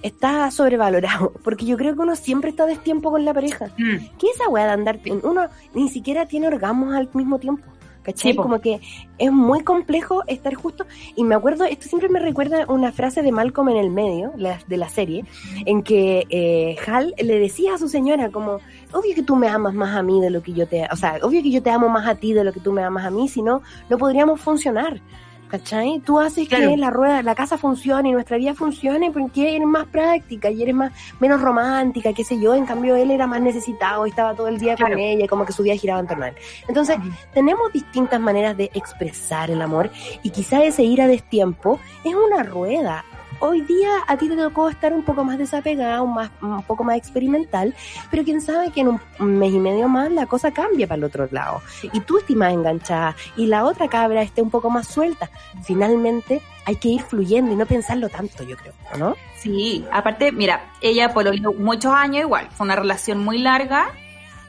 [0.00, 3.66] está sobrevalorado, porque yo creo que uno siempre está a destiempo con la pareja.
[3.76, 5.00] mm, ¿Qué es esa weá de andar?
[5.22, 7.64] Uno ni siquiera tiene orgasmos al mismo tiempo.
[8.00, 8.32] ¿Cachai?
[8.32, 8.38] Sí.
[8.38, 8.80] Como que
[9.18, 10.86] es muy complejo estar justo.
[11.14, 14.60] Y me acuerdo, esto siempre me recuerda una frase de Malcolm en el medio la-
[14.66, 15.26] de la serie,
[15.66, 18.60] en que eh, Hal le decía a su señora como,
[18.92, 20.86] obvio que tú me amas más a mí de lo que yo te...
[20.90, 22.82] O sea, obvio que yo te amo más a ti de lo que tú me
[22.82, 25.00] amas a mí, si no, no podríamos funcionar.
[25.48, 26.00] ¿Cachai?
[26.04, 26.68] Tú haces Claro.
[26.68, 30.74] que la rueda, la casa funcione nuestra vida funcione porque eres más práctica y eres
[30.74, 32.54] más, menos romántica, qué sé yo.
[32.54, 35.54] En cambio, él era más necesitado y estaba todo el día con ella, como que
[35.54, 36.34] su vida giraba en torno a él.
[36.68, 36.98] Entonces,
[37.32, 39.90] tenemos distintas maneras de expresar el amor
[40.22, 43.06] y quizá ese ir a destiempo es una rueda.
[43.40, 46.82] Hoy día a ti te tocó estar un poco más desapegado, un, más, un poco
[46.82, 47.74] más experimental,
[48.10, 51.04] pero quién sabe que en un mes y medio más la cosa cambia para el
[51.04, 51.62] otro lado.
[51.92, 55.30] Y tú estés más enganchada y la otra cabra esté un poco más suelta.
[55.62, 59.14] Finalmente hay que ir fluyendo y no pensarlo tanto, yo creo, ¿no?
[59.36, 61.26] Sí, aparte, mira, ella por
[61.56, 63.92] muchos años igual, fue una relación muy larga,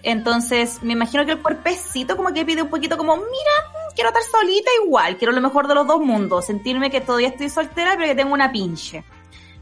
[0.04, 4.40] entonces me imagino que el cuerpecito como que pide un poquito como, mira, quiero estar
[4.40, 8.08] solita igual, quiero lo mejor de los dos mundos, sentirme que todavía estoy soltera pero
[8.08, 9.04] que tengo una pinche.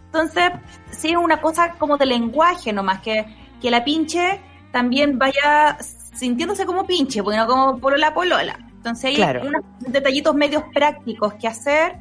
[0.05, 0.51] Entonces,
[0.91, 3.25] sí es una cosa como de lenguaje nomás, que,
[3.59, 4.39] que la pinche
[4.71, 8.59] también vaya sintiéndose como pinche, porque no como polola polola.
[8.75, 9.41] Entonces hay Claro.
[9.41, 11.97] unos detallitos medios prácticos que hacer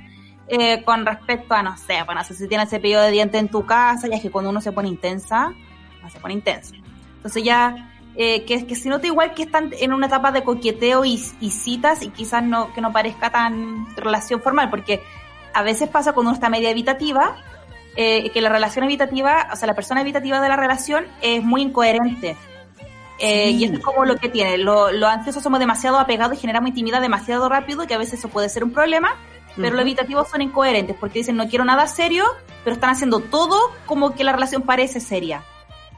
[0.48, 3.48] eh, con respecto a, no sé, bueno, no sé si tienes cepillo de diente en
[3.48, 5.54] tu casa, ya es que cuando uno se pone intensa,
[6.02, 6.74] no se pone intensa.
[7.16, 11.04] Entonces ya, eh, que, que se nota igual que están en una etapa de coqueteo
[11.04, 15.02] y, y citas y quizás no, que no parezca tan relación formal, porque
[15.54, 17.36] a veces pasa cuando uno está media evitativa,
[17.96, 21.62] eh, que la relación evitativa, o sea, la persona evitativa de la relación es muy
[21.62, 22.36] incoherente.
[23.18, 23.56] Eh, Sí.
[23.58, 24.58] Y eso es como lo que tiene.
[24.58, 28.28] Lo- Los ansiosos somos demasiado apegados y generamos intimidad demasiado rápido, que a veces eso
[28.28, 29.14] puede ser un problema,
[29.56, 32.24] pero los evitativos son incoherentes porque dicen no quiero nada serio,
[32.62, 35.42] pero están haciendo todo como que la relación parece seria.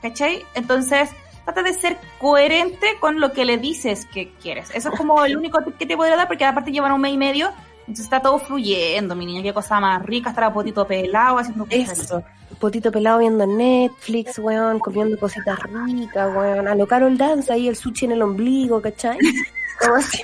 [0.00, 0.44] ¿Cachai?
[0.54, 1.10] Entonces,
[1.52, 4.70] trata de ser coherente con lo que le dices que quieres.
[4.74, 7.14] Eso es como el único tip que te podría dar porque aparte llevan un mes
[7.14, 10.86] y medio, entonces está todo fluyendo, mi niña, qué cosa más rica, estar a potito
[10.86, 11.98] pelado haciendo cosas.
[12.00, 12.22] Eso.
[12.60, 16.68] Potito pelado viendo Netflix, weón, comiendo cositas ricas, weón.
[16.68, 19.16] A lo Carol Dance ahí el sushi en el ombligo, ¿cachai?
[19.80, 20.20] Como así,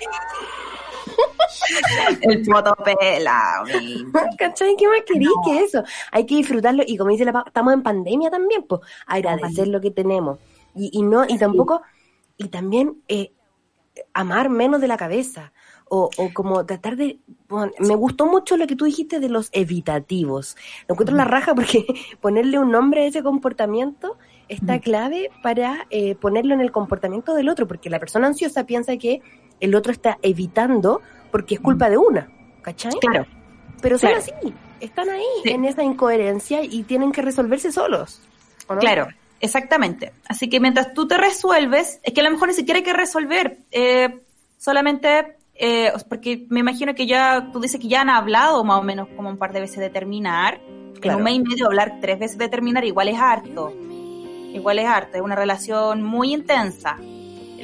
[2.23, 4.05] El foto pelado, mi-
[4.37, 4.75] ¿cachai?
[4.77, 5.83] ¿Qué más querís que eso?
[6.13, 9.91] Hay que disfrutarlo y como dice la estamos en pandemia también, pues, agradecer lo que
[9.91, 10.39] tenemos.
[10.75, 11.83] Y, y no, y tampoco,
[12.37, 13.33] y también eh,
[14.13, 15.53] amar menos de la cabeza.
[15.87, 17.19] O, o como tratar de...
[17.47, 20.57] bueno, me gustó mucho lo que tú dijiste de los evitativos.
[20.89, 21.85] Lo encuentro la raja porque
[22.21, 24.17] ponerle un nombre a ese comportamiento
[24.49, 28.97] está clave para eh, ponerlo en el comportamiento del otro, porque la persona ansiosa piensa
[28.97, 29.21] que
[29.61, 31.01] el otro está evitando
[31.31, 32.29] porque es culpa de una,
[32.63, 32.93] ¿cachai?
[33.01, 33.27] Claro.
[33.81, 34.23] Pero son Claro.
[34.25, 35.51] así, están ahí Sí.
[35.51, 38.23] en esa incoherencia y tienen que resolverse solos.
[38.69, 38.81] ¿o no?
[38.81, 39.09] Claro,
[39.41, 40.13] exactamente.
[40.29, 42.93] Así que mientras tú te resuelves, es que a lo mejor ni siquiera hay que
[42.93, 44.21] resolver, eh,
[44.59, 48.83] solamente, eh, porque me imagino que ya, tú dices que ya han hablado más o
[48.83, 50.61] menos como un par de veces de terminar.
[50.95, 51.19] En Claro.
[51.19, 53.73] un mes y medio hablar tres veces de terminar igual es harto.
[54.55, 56.97] Igual es harto, es una relación muy intensa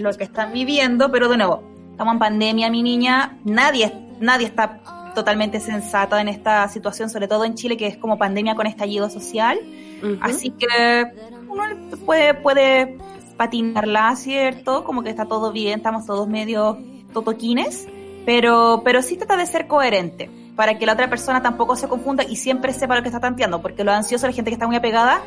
[0.01, 4.79] lo que están viviendo, pero de nuevo, estamos en pandemia, mi niña, nadie, nadie está
[5.15, 9.11] totalmente sensata en esta situación, sobre todo en Chile, que es como pandemia con estallido
[9.11, 9.59] social.
[10.21, 10.67] Así que
[11.49, 11.63] uno
[12.07, 12.99] puede,
[13.37, 14.85] patinarla, ¿cierto?
[14.85, 16.79] Como que está todo bien, estamos todos medio
[17.13, 17.87] totoquines,
[18.27, 22.23] pero, pero sí trata de ser coherente para que la otra persona tampoco se confunda
[22.23, 24.77] y siempre sepa lo que está tanteando, porque lo ansioso, la gente que está muy
[24.77, 25.23] apegada,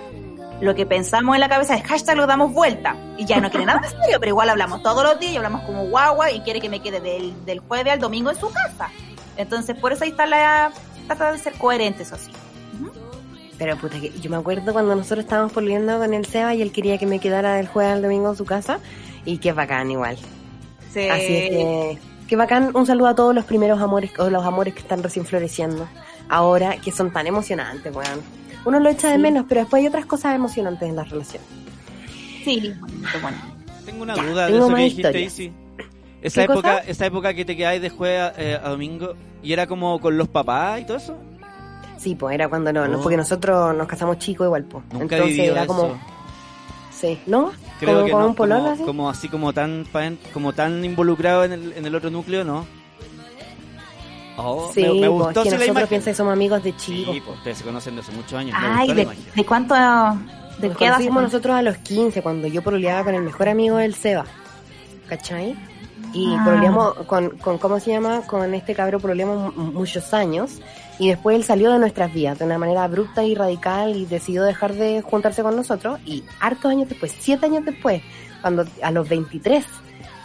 [0.62, 3.66] lo que pensamos en la cabeza es hashtag lo damos vuelta y ya no quiere
[3.66, 6.70] nada serio, pero igual hablamos todos los días y hablamos como guagua y quiere que
[6.70, 8.90] me quede del, del jueves al domingo en su casa.
[9.38, 10.72] Entonces, por eso ahí está la...
[11.08, 12.32] Trata de ser coherente, eso sí.
[13.58, 16.72] Pero puta, que yo me acuerdo cuando nosotros estábamos pololeando con el Seba y él
[16.72, 18.80] quería que me quedara del jueves al domingo en su casa.
[19.26, 20.18] Y qué bacán igual.
[20.92, 21.08] Sí.
[21.08, 21.98] Así es que,
[22.28, 22.72] qué bacán.
[22.76, 25.88] Un saludo a todos los primeros amores, o los amores que están recién floreciendo.
[26.30, 28.22] Ahora, que son tan emocionantes, weón.
[28.66, 31.44] Uno lo echa de menos, pero después hay otras cosas emocionantes en la relación.
[32.44, 33.38] Sí, bonito, bueno.
[33.86, 35.28] Tengo una Ya, duda de tengo eso más que dijiste, historia.
[35.28, 35.52] Izzy.
[36.22, 36.90] Esa ¿Qué época, cosa?
[36.90, 40.18] esa época que te quedáis de jueves a, eh, a domingo y era como con
[40.18, 41.18] los papás y todo eso.
[42.04, 43.02] Sí, pues era cuando no, no, Oh.
[43.02, 44.84] porque nosotros nos casamos chicos igual, pues.
[44.92, 45.68] Nunca Entonces era eso.
[45.68, 45.98] como,
[46.92, 47.52] sí, ¿no?
[47.80, 48.84] Creo como que con no, un como, así.
[48.84, 49.86] como así como tan
[50.34, 52.66] como tan involucrado en el, en el otro núcleo, ¿no?
[54.36, 57.14] Oh, sí, me, me pues, gustó es que nosotros piensa que somos amigos de chicos.
[57.14, 58.58] Sí, pues ustedes se conocen de hace muchos años.
[58.60, 59.76] me Ay, gustó ¿de, cuánto?
[60.58, 61.00] ¿De Nos qué edad?
[61.00, 64.26] nosotros a los 15, cuando yo pololeaba con el mejor amigo del Seba.
[65.08, 65.56] ¿Cachai?
[66.14, 66.96] Y Ah.
[67.08, 68.22] con, con, ¿cómo se llama?
[68.26, 70.60] Con este cabro pololeamos mu- muchos años.
[71.00, 74.44] Y después él salió de nuestras vidas de una manera abrupta y radical y decidió
[74.44, 76.00] dejar de juntarse con nosotros.
[76.06, 78.02] Y hartos años después, siete años después,
[78.42, 79.66] cuando a los 23,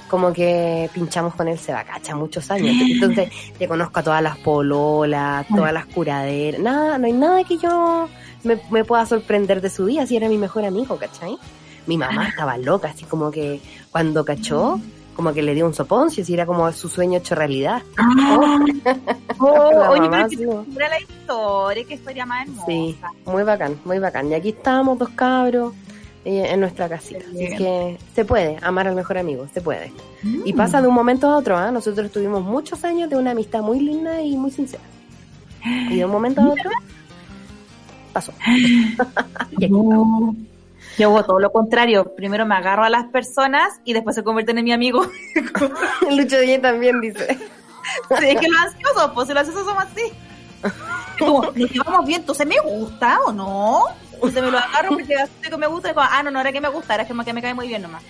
[0.08, 2.74] como que pinchamos con él, se va, cacha, muchos años.
[2.80, 6.60] Entonces, te conozco a todas las pololas, todas las curaderas.
[6.60, 8.08] Nada, no hay nada que yo
[8.44, 11.38] me, me pueda sorprender de su día si era mi mejor amigo, ¿cachai?
[11.86, 14.78] Mi mamá estaba loca, así como que cuando cachó,
[15.18, 17.82] como que le dio un soponcio, si era como su sueño hecho realidad.
[19.40, 22.66] Oh, La oye, mamá, pero que te la historia, qué historia más hermosa.
[22.66, 24.30] Sí, muy bacán, muy bacán.
[24.30, 25.74] Y aquí estábamos dos cabros
[26.24, 27.24] eh, en nuestra casita.
[27.32, 29.92] Así que se puede amar al mejor amigo, se puede.
[30.24, 30.42] Mm.
[30.44, 31.70] Y pasa de un momento a otro, ¿ah?
[31.70, 34.82] Nosotros tuvimos muchos años de una amistad muy linda y muy sincera.
[35.90, 36.70] Y de un momento a otro
[38.12, 38.32] pasó.
[39.58, 40.34] Y aquí No.
[40.98, 42.14] Yo hago todo lo contrario.
[42.16, 45.06] Primero me agarro a las personas y después se convierten en mi amigo.
[46.10, 47.38] Lucho Díez también dice.
[48.18, 50.12] Sí, es que los ansiosos, pues si los ansiosos somos así.
[50.64, 50.72] Es
[51.18, 53.84] Como, nos llevamos bien, entonces me gusta o no.
[54.14, 56.60] Entonces me lo agarro porque que me gusta y como, ah, no, no era que
[56.60, 58.02] me gusta, era que me, que me cae muy bien nomás.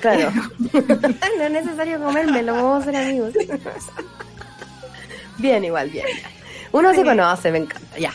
[0.00, 0.32] Claro.
[0.72, 3.32] no es necesario comérmelo, vamos a ser amigos.
[5.38, 6.06] bien, igual, bien.
[6.72, 8.12] Uno se conoce, me encanta, ya.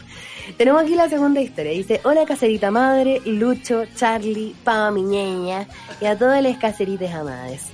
[0.55, 1.71] Tenemos aquí la segunda historia.
[1.73, 5.67] Dice, hola caserita madre, Lucho, Charlie, Pava mi ñeña
[5.99, 7.65] y a todas las caseritas amadas.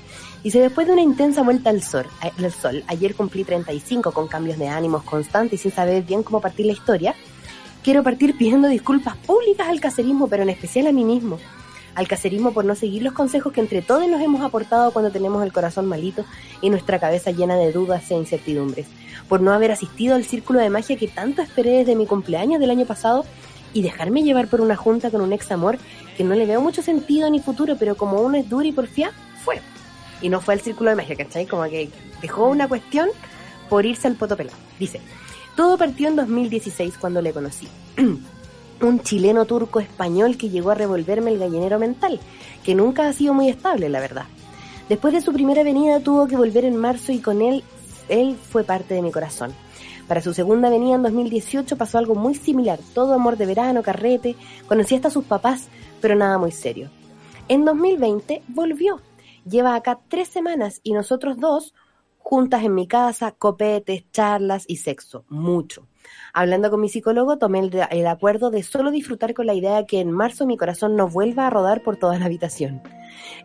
[0.43, 4.57] Dice, después de una intensa vuelta al sol, al sol, ayer cumplí 35 con cambios
[4.57, 7.15] de ánimos constantes y sin saber bien cómo partir la historia,
[7.83, 11.39] quiero partir pidiendo disculpas públicas al caserismo, pero en especial a mí mismo.
[11.95, 15.43] Al caserismo por no seguir los consejos que entre todos nos hemos aportado cuando tenemos
[15.43, 16.25] el corazón malito
[16.61, 18.87] y nuestra cabeza llena de dudas e incertidumbres.
[19.29, 22.71] Por no haber asistido al círculo de magia que tanto esperé desde mi cumpleaños del
[22.71, 23.25] año pasado
[23.73, 25.77] y dejarme llevar por una junta con un ex amor
[26.17, 29.11] que no le veo mucho sentido ni futuro, pero como uno es duro y porfía,
[29.43, 29.61] fue.
[30.21, 31.45] Y no fue al círculo de magia, ¿cachai?
[31.45, 31.89] Como que
[32.21, 33.09] dejó una cuestión
[33.69, 34.57] por irse al poto pelado.
[34.79, 34.99] Dice,
[35.55, 37.67] todo partió en 2016 cuando le conocí.
[38.81, 42.19] un chileno turco español que llegó a revolverme el gallinero mental,
[42.63, 44.25] que nunca ha sido muy estable, la verdad.
[44.89, 47.63] Después de su primera venida tuvo que volver en marzo y con él,
[48.09, 49.53] él fue parte de mi corazón.
[50.07, 54.35] Para su segunda venida en 2018 pasó algo muy similar, todo amor de verano, carrete,
[54.67, 55.69] conocí hasta sus papás,
[56.01, 56.89] pero nada muy serio.
[57.47, 58.99] En 2020 volvió,
[59.49, 61.73] lleva acá tres semanas y nosotros dos
[62.17, 65.87] juntas en mi casa, copetes, charlas y sexo, mucho.
[66.33, 69.85] Hablando con mi psicólogo, tomé el, el, acuerdo de solo disfrutar con la idea de
[69.85, 72.81] que en marzo mi corazón no vuelva a rodar por toda la habitación.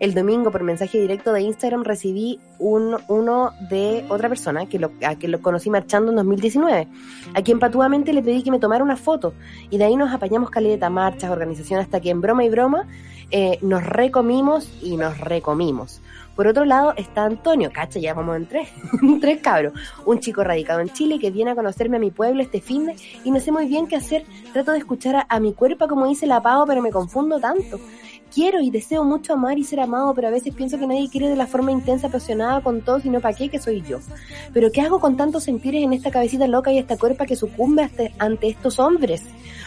[0.00, 4.92] El domingo, por mensaje directo de Instagram, recibí un, uno de otra persona que lo,
[5.04, 6.88] a que lo conocí marchando en 2019,
[7.34, 9.34] a quien patuamente le pedí que me tomara una foto.
[9.70, 12.86] Y de ahí nos apañamos caleta, marchas, organización, hasta que en broma y broma
[13.30, 16.00] eh, nos recomimos y nos recomimos.
[16.39, 18.68] Por otro lado está Antonio, cacha, ya vamos en tres,
[19.20, 19.72] tres cabros,
[20.07, 22.95] un chico radicado en Chile que viene a conocerme a mi pueblo este fin de
[23.24, 24.24] y no sé muy bien qué hacer.
[24.53, 27.80] Trato de escuchar a, mi cuerpo como dice la Pau, pero me confundo tanto.
[28.32, 31.28] Quiero y deseo mucho amar y ser amado, pero a veces pienso que nadie quiere
[31.28, 33.99] de la forma intensa, apasionada con todo, sino para qué, que soy yo.
[34.55, 37.91] Pero ¿qué hago con tantos sentires en esta cabecita loca y esta cuerpa que sucumbe
[38.20, 39.24] ante estos hombres?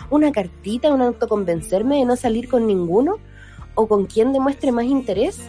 [0.10, 3.18] ¿Una cartita, un autoconvencerme de no salir con ninguno?
[3.76, 5.42] ¿O con quien demuestre más interés?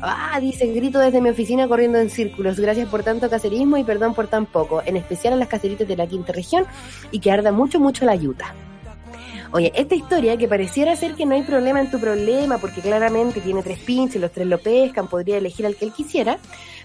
[0.00, 2.60] Ah, dice, grito desde mi oficina corriendo en círculos.
[2.60, 4.82] Gracias por tanto caserismo y perdón por tan poco.
[4.84, 6.66] En especial a las caseritas de la quinta región
[7.10, 8.54] y que arda mucho, mucho la yuta.
[9.52, 13.40] Oye, esta historia que pareciera ser que no hay problema en tu problema porque claramente
[13.40, 16.38] tiene tres pinches, los tres lo pescan, podría elegir al que él quisiera,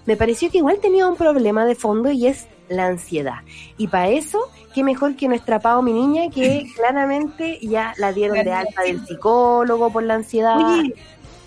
[0.06, 3.40] me pareció que igual tenía un problema de fondo y es la ansiedad.
[3.76, 4.38] Y para eso,
[4.74, 9.04] qué mejor que nuestra Pao, mi niña, que claramente ya la dieron de alta del
[9.06, 10.56] psicólogo por la ansiedad.
[10.56, 10.94] Oye,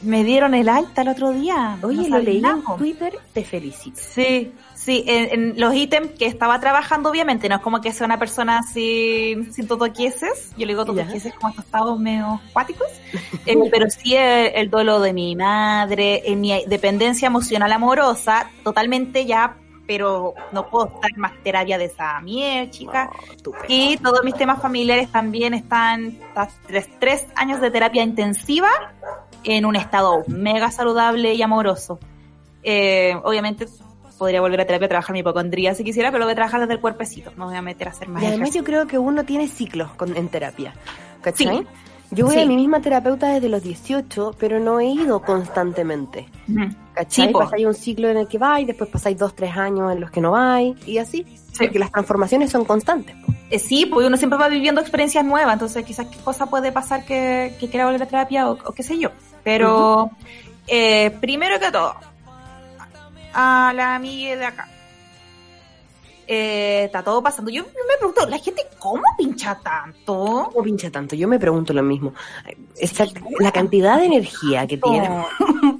[0.05, 1.77] me dieron el alta el otro día.
[1.81, 2.63] Oye, lo leí en.
[2.77, 3.99] Twitter, te felicito.
[3.99, 4.51] Sí,
[4.85, 8.19] Sí, en, en los ítems que estaba trabajando, obviamente, no es como que sea una
[8.19, 10.51] persona sin, sin totoquieses.
[10.57, 12.87] Yo le digo totoquieses como estos estados medio acuáticos.
[13.47, 19.27] Eh, pero sí el, el duelo de mi madre, en mi dependencia emocional amorosa, totalmente
[19.27, 19.57] ya,
[19.87, 23.09] pero no puedo estar más terapia de esa mierda, chica.
[23.45, 28.69] No, Y todos mis temas familiares también están tras tres, tres años de terapia intensiva
[29.43, 31.99] en un estado mega saludable y amoroso.
[32.63, 33.67] Eh, obviamente
[34.17, 36.61] podría volver a terapia a trabajar mi hipocondría si quisiera, pero lo voy a trabajar
[36.61, 37.31] desde el cuerpecito.
[37.37, 38.61] No voy a meter a hacer más Y además ejercicio.
[38.61, 40.73] yo creo que uno tiene ciclos con- en terapia.
[41.21, 41.57] ¿Cachai?
[41.59, 41.67] Sí.
[42.11, 42.41] Yo voy Sí.
[42.41, 46.27] a mi misma terapeuta desde los 18, pero no he ido constantemente.
[46.93, 47.27] ¿Cachai?
[47.27, 50.11] Sí, pasáis un ciclo en el que vais, después pasáis dos, tres años en los
[50.11, 51.25] que no vais, y así.
[51.57, 53.15] Porque las transformaciones son constantes.
[53.25, 53.33] po.
[53.49, 57.05] Eh, sí, pues uno siempre va viviendo experiencias nuevas, entonces quizás qué cosa puede pasar
[57.05, 59.09] que, que quiera volver a terapia o, o qué sé yo.
[59.43, 60.09] Pero
[60.67, 61.95] eh, primero que todo,
[63.33, 64.67] a la amiga de acá.
[66.27, 67.51] Eh, está todo pasando.
[67.51, 70.49] Yo me pregunto, ¿la gente cómo pincha tanto?
[70.51, 71.15] ¿Cómo pincha tanto?
[71.15, 72.13] Yo me pregunto lo mismo.
[72.77, 73.05] Esa-
[73.39, 75.09] la cantidad de energía que tiene.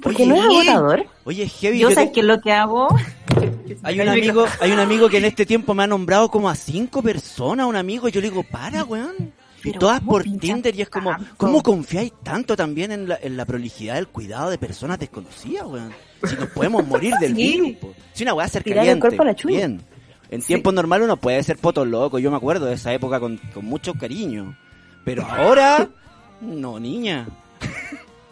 [0.02, 1.06] Porque no es agotador.
[1.24, 1.78] Oye, heavy.
[1.80, 2.88] Yo yo sé te- qué es lo que hago.
[3.82, 6.54] Hay un amigo, hay un amigo que en este tiempo me ha nombrado como a
[6.54, 9.14] cinco personas, un amigo, y yo le digo, para, weón.
[9.58, 11.26] Y Pero todas ¿cómo por Tinder y es como, tanto?
[11.36, 15.92] ¿cómo confiáis tanto también en la, en la prolijidad del cuidado de personas desconocidas, weón?
[16.24, 17.52] Si nos podemos morir del Sí.
[17.60, 17.94] virus, po.
[18.12, 19.56] Si una weá ser caliente, cuerpo a la chuña.
[19.56, 19.82] bien.
[20.30, 23.36] En tiempos normales uno puede ser poto loco, yo me acuerdo de esa época con,
[23.54, 24.56] con mucho cariño.
[25.04, 25.88] Pero ahora,
[26.40, 27.26] no, niña.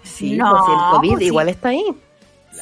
[0.03, 1.27] Sí, No, pues, si el COVID pues sí.
[1.27, 1.85] igual está ahí.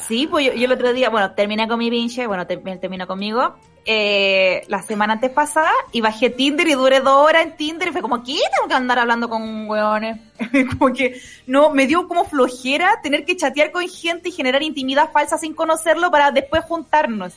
[0.07, 3.05] Sí, pues yo, yo el otro día, bueno, terminé con mi pinche, bueno, te- terminó
[3.05, 3.55] conmigo.
[3.85, 7.91] Eh, la semana antes pasada y bajé Tinder y duré dos horas en Tinder y
[7.91, 10.19] fue como, ¿qué tengo que andar hablando con hueones?
[10.79, 15.11] como que no, me dio como flojera tener que chatear con gente y generar intimidad
[15.11, 17.33] falsa sin conocerlo para después juntarnos.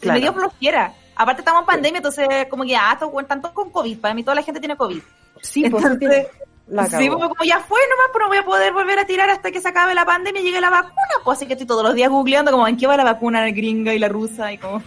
[0.00, 0.14] Claro.
[0.18, 0.92] Me dio flojera.
[1.16, 3.98] Aparte estamos en pandemia, entonces como que, ah, todos con COVID.
[3.98, 5.00] Para mí toda la gente tiene COVID.
[5.40, 6.26] Sí, pues, Entonces,
[6.66, 9.28] la Sí, como, como ya fue nomás, pero no voy a poder volver a tirar
[9.30, 10.94] hasta que se acabe la pandemia y llegue la vacuna.
[11.22, 13.94] Pues así que estoy todos los días googleando como en qué va la vacuna gringa
[13.94, 14.82] y la rusa y como...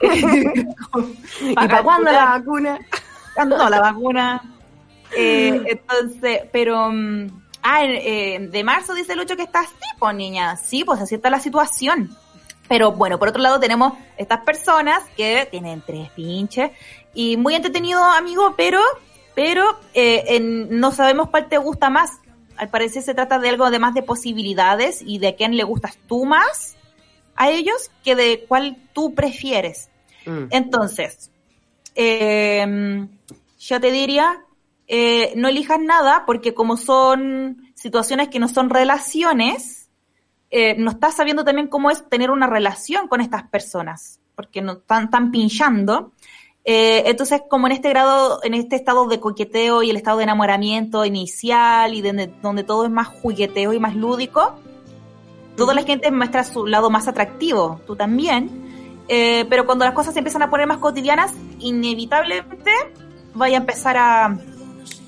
[1.40, 2.78] ¿Y para cuándo la vacuna?
[3.46, 4.42] No, la vacuna.
[5.14, 6.90] Eh, entonces, pero...
[6.90, 10.56] mm, Ah, eh, de marzo dice Lucho que está así, pues niña.
[10.56, 12.10] Sí, pues así está la situación.
[12.68, 16.70] Pero bueno, por otro lado tenemos estas personas que tienen tres pinches
[17.14, 18.80] y muy entretenido, amigo, pero,
[19.34, 22.10] pero eh, en- no sabemos cuál te gusta más.
[22.56, 25.98] Al parecer se trata de algo de más de posibilidades y de quién le gustas
[26.06, 26.76] tú más
[27.34, 29.88] a ellos que de cuál tú prefieres.
[30.26, 30.44] Mm.
[30.50, 31.30] Entonces,
[31.94, 33.06] eh,
[33.58, 34.44] yo te diría,
[34.86, 39.81] eh, no elijas nada porque como son situaciones que no son relaciones,
[40.54, 44.72] eh, no estás sabiendo también cómo es tener una relación con estas personas, porque no
[44.72, 46.12] están, están pinchando.
[46.64, 50.24] Eh, entonces, como en este grado, en este estado de coqueteo y el estado de
[50.24, 54.56] enamoramiento inicial y donde, donde todo es más jugueteo y más lúdico,
[55.56, 58.50] toda la gente muestra su lado más atractivo, tú también.
[59.08, 62.70] Eh, pero cuando las cosas se empiezan a poner más cotidianas, inevitablemente
[63.32, 64.38] vaya a empezar a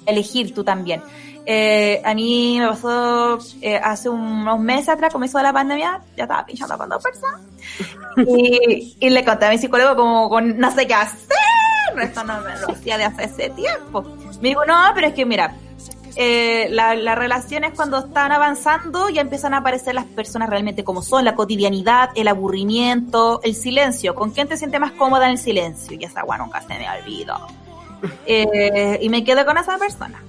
[0.07, 1.03] elegir tú también.
[1.47, 6.47] Eh, a mí me pasó eh, hace unos meses atrás, comenzó la pandemia, ya estaba
[6.47, 7.41] pinchando con dos personas.
[8.27, 11.29] Y, le conté a mi psicólogo como con no sé qué hacer.
[12.01, 14.03] Esto no me lo hacía de hace ese tiempo.
[14.41, 15.55] Me dijo, no, pero es que mira,
[16.17, 21.03] eh, la- las relaciones cuando están avanzando ya empiezan a aparecer las personas realmente como
[21.03, 24.15] son, la cotidianidad, el aburrimiento, el silencio.
[24.15, 25.97] ¿Con quién te sientes más cómoda en el silencio?
[26.01, 27.37] Y esa agua nunca se me olvidó.
[28.27, 30.23] Eh, y me quedo con esa persona.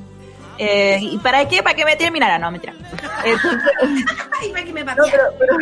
[0.58, 1.62] Eh, ¿Y para qué?
[1.64, 2.38] ¿Para que me terminara?
[2.40, 2.74] No, mentira.
[3.26, 3.60] Entonces,
[4.96, 5.58] no, pero, pero-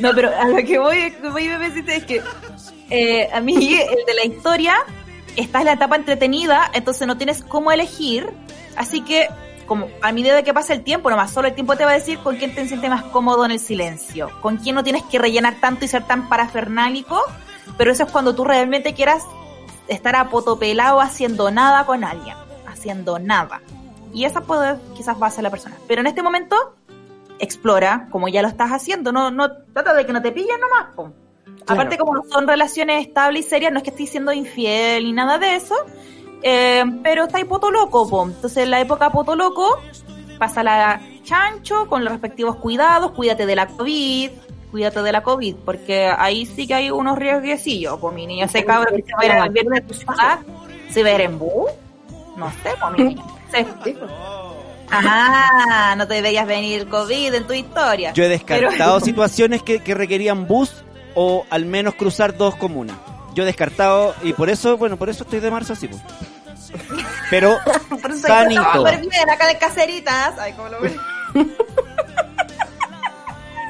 [0.00, 2.22] no, pero a lo que voy, voy Bebecita, es que
[2.90, 4.74] eh, a mí el de la historia
[5.36, 8.28] está en la etapa entretenida, entonces no tienes cómo elegir,
[8.76, 9.28] así que
[9.66, 11.94] como a medida de que pasa el tiempo, nomás solo el tiempo te va a
[11.94, 15.18] decir con quién te sientes más cómodo en el silencio, con quién no tienes que
[15.18, 17.20] rellenar tanto y ser tan parafernálico,
[17.78, 19.22] pero eso es cuando tú realmente quieras
[19.88, 22.36] estar apotopelado haciendo nada con alguien,
[22.84, 23.62] haciendo nada.
[24.12, 25.76] Y esa puede quizás va a ser la persona.
[25.88, 26.56] Pero en este momento,
[27.38, 31.14] explora, como ya lo estás haciendo, no, no trata de que no te pillen nomás.
[31.66, 35.12] Aparte, como no son relaciones estables y serias, no es que estés siendo infiel ni
[35.12, 35.74] nada de eso,
[36.42, 38.24] eh, pero está ahí poto loco, po.
[38.24, 39.80] Entonces, en la época poto loco,
[40.38, 44.30] pasa la chancho con los respectivos cuidados, cuídate de la COVID,
[44.70, 48.62] cuídate de la COVID, porque ahí sí que hay unos riesguecillos, pues mi niño, ese
[48.62, 50.38] cabrón que se va a ir viernes a tu ciudad,
[50.90, 51.70] se va a ir en bus,
[52.36, 53.24] no sé, pues mi niño.
[53.84, 53.96] Sí.
[54.90, 58.12] Ajá, no te veías venir COVID en tu historia.
[58.12, 62.96] Yo he descartado Pero- situaciones que, que requerían bus o al menos cruzar dos comunas.
[63.34, 66.02] Yo descartado y por eso, bueno, por eso estoy de marzo así, pues.
[67.30, 67.56] Pero
[68.02, 68.84] Por eso sanito.
[68.84, 70.34] Bien, acá de caseritas.
[70.38, 70.96] Ay, cómo lo ven.
[71.34, 71.44] Yo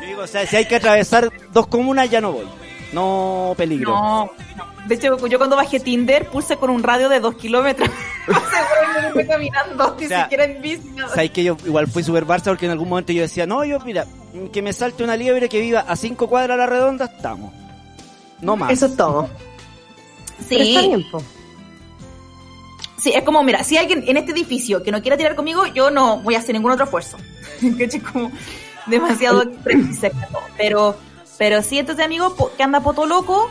[0.07, 2.47] digo, o sea, si hay que atravesar dos comunas ya no voy.
[2.93, 3.93] No peligro.
[3.93, 4.25] No,
[4.57, 4.65] no.
[4.87, 7.89] De hecho, yo cuando bajé Tinder puse con un radio de dos kilómetros.
[8.27, 10.89] Seguro me fui caminando, ni O sea, siquiera en bici.
[10.95, 11.15] nada.
[11.15, 13.79] Sabes que yo igual fui super Barça porque en algún momento yo decía, no, yo
[13.81, 14.07] mira,
[14.53, 17.53] que me salte una liebre que viva a cinco cuadras a la redonda, estamos.
[18.41, 18.73] No más.
[18.73, 19.29] Eso es todo.
[20.49, 21.05] Sí,
[22.99, 25.67] sí, es como, mira, si hay alguien en este edificio que no quiera tirar conmigo,
[25.67, 27.17] yo no voy a hacer ningún otro esfuerzo.
[27.79, 28.01] ¿Cachai?
[28.01, 28.31] como
[28.87, 29.45] demasiado.
[30.57, 30.97] Pero,
[31.39, 33.51] pero sí, entonces, amigo, que anda poto loco,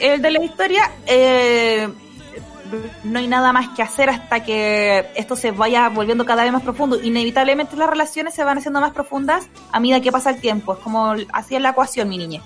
[0.00, 1.88] el de la historia, eh,
[3.04, 6.62] no hay nada más que hacer hasta que esto se vaya volviendo cada vez más
[6.62, 7.00] profundo.
[7.02, 10.74] Inevitablemente las relaciones se van haciendo más profundas a medida que pasa el tiempo.
[10.74, 12.40] Es como así es la ecuación, mi niña.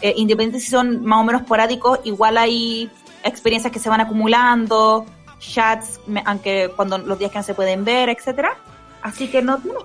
[0.00, 2.90] Eh, independiente si son más o menos porádicos, igual hay
[3.22, 5.06] experiencias que se van acumulando,
[5.38, 8.56] chats, me- aunque cuando los días que no se pueden ver, etcétera.
[9.02, 9.78] Así que no tiene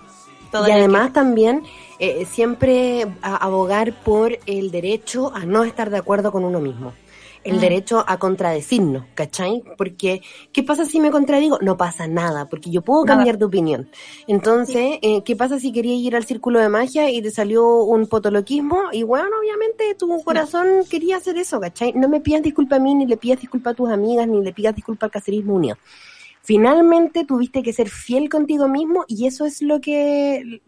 [0.51, 1.63] todo Y además también
[1.99, 6.93] eh, siempre abogar por el derecho a no estar de acuerdo con uno mismo.
[7.47, 7.59] El Mm.
[7.61, 9.63] derecho a contradecirnos, ¿cachai?
[9.77, 10.21] Porque,
[10.51, 11.57] ¿qué pasa si me contradigo?
[11.61, 13.15] No pasa nada, porque yo puedo Nada.
[13.17, 13.89] cambiar de opinión.
[14.27, 18.07] Entonces, eh, ¿qué pasa si querías ir al círculo de magia y te salió un
[18.07, 18.83] potoloquismo?
[18.91, 21.93] Y bueno, obviamente tu corazón quería hacer eso, ¿cachai?
[21.93, 24.51] No me pidas disculpa a mí, ni le pidas disculpa a tus amigas, ni le
[24.53, 25.77] pidas disculpa al cacerismo unido.
[26.47, 30.61] Finalmente tuviste que ser fiel contigo mismo y eso es lo que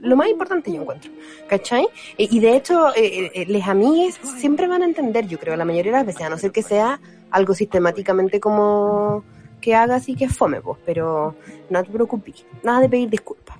[0.00, 1.12] lo más importante yo encuentro,
[1.50, 1.86] ¿cachai?
[2.16, 5.92] Y de hecho, eh, eh, les amigues siempre van a entender, yo creo, la mayoría
[5.92, 6.98] de las veces, a no ser que sea
[7.30, 9.22] algo sistemáticamente como
[9.60, 11.36] que hagas y que fome, pues, pero
[11.68, 13.58] no te preocupes, nada de pedir disculpas.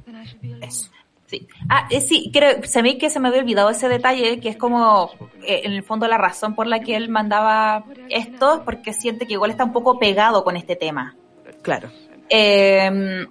[0.62, 0.90] Eso.
[1.26, 1.46] Sí.
[1.68, 5.10] Ah, eh, sí, creo, se que se me había olvidado ese detalle, que es como,
[5.46, 9.34] eh, en el fondo, la razón por la que él mandaba esto, porque siente que
[9.34, 11.14] igual está un poco pegado con este tema.
[11.62, 11.90] Claro.
[12.28, 13.26] Eh,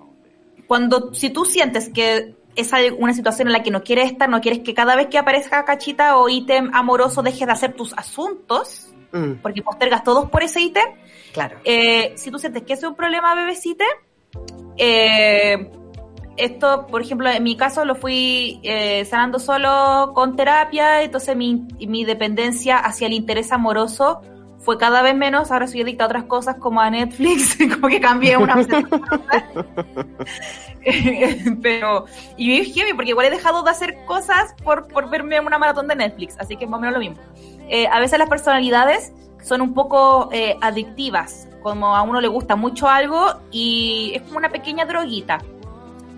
[0.67, 4.41] cuando, si tú sientes que es una situación en la que no quieres estar, no
[4.41, 8.91] quieres que cada vez que aparezca cachita o ítem amoroso dejes de hacer tus asuntos,
[9.11, 10.85] Mm, porque postergas todos por ese ítem,
[11.33, 11.57] claro.
[11.65, 13.83] eh, si tú sientes que ese es un problema, bebecita,
[14.77, 15.69] eh,
[16.37, 21.67] esto, por ejemplo, en mi caso lo fui eh, sanando solo con terapia, entonces mi,
[21.85, 24.21] mi dependencia hacia el interés amoroso
[24.61, 27.99] fue cada vez menos, ahora soy adicta a otras cosas como a Netflix, como que
[27.99, 28.55] cambié una
[31.61, 32.05] pero
[32.37, 35.87] y es heavy porque igual he dejado de hacer cosas por, por verme una maratón
[35.87, 37.17] de Netflix, así que es más o menos lo mismo.
[37.69, 42.55] Eh, a veces las personalidades son un poco eh, adictivas, como a uno le gusta
[42.55, 45.39] mucho algo y es como una pequeña droguita.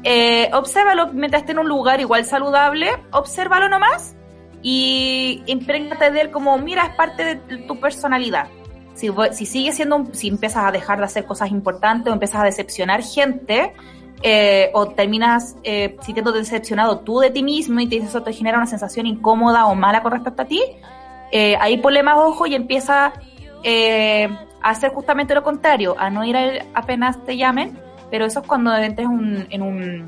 [0.04, 4.16] Eh, obsérvalo mientras esté en un lugar igual saludable, obsérvalo nomás
[4.64, 8.48] y imprégnate de él como, mira, es parte de tu personalidad.
[8.96, 12.42] Si, si sigue siendo, un- si empiezas a dejar de hacer cosas importantes o empiezas
[12.42, 13.74] a decepcionar gente,
[14.26, 18.58] eh, o terminas eh, sintiendo decepcionado tú de ti mismo y te, eso te genera
[18.58, 20.62] una sensación incómoda o mala con respecto a ti,
[21.32, 23.12] eh, ahí ponle más ojo y empieza
[23.64, 24.30] eh,
[24.62, 27.78] a hacer justamente lo contrario, a no ir a- apenas te llamen,
[28.10, 30.06] pero eso es cuando entres un- en, un,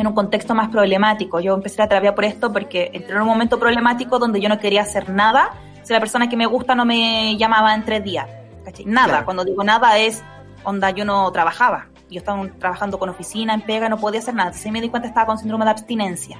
[0.00, 1.40] en un contexto más problemático.
[1.40, 4.58] Yo empecé la terapia por esto porque entré en un momento problemático donde yo no
[4.58, 5.50] quería hacer nada
[5.82, 8.26] si la persona que me gusta no me llamaba en tres días.
[8.64, 8.84] ¿cachai?
[8.86, 9.24] Nada, Claro.
[9.24, 10.22] cuando digo nada es
[10.64, 11.88] onda, yo no trabajaba.
[12.10, 14.48] Yo estaba trabajando con oficina, en pega, no podía hacer nada.
[14.50, 16.38] Entonces me di cuenta estaba con síndrome de abstinencia.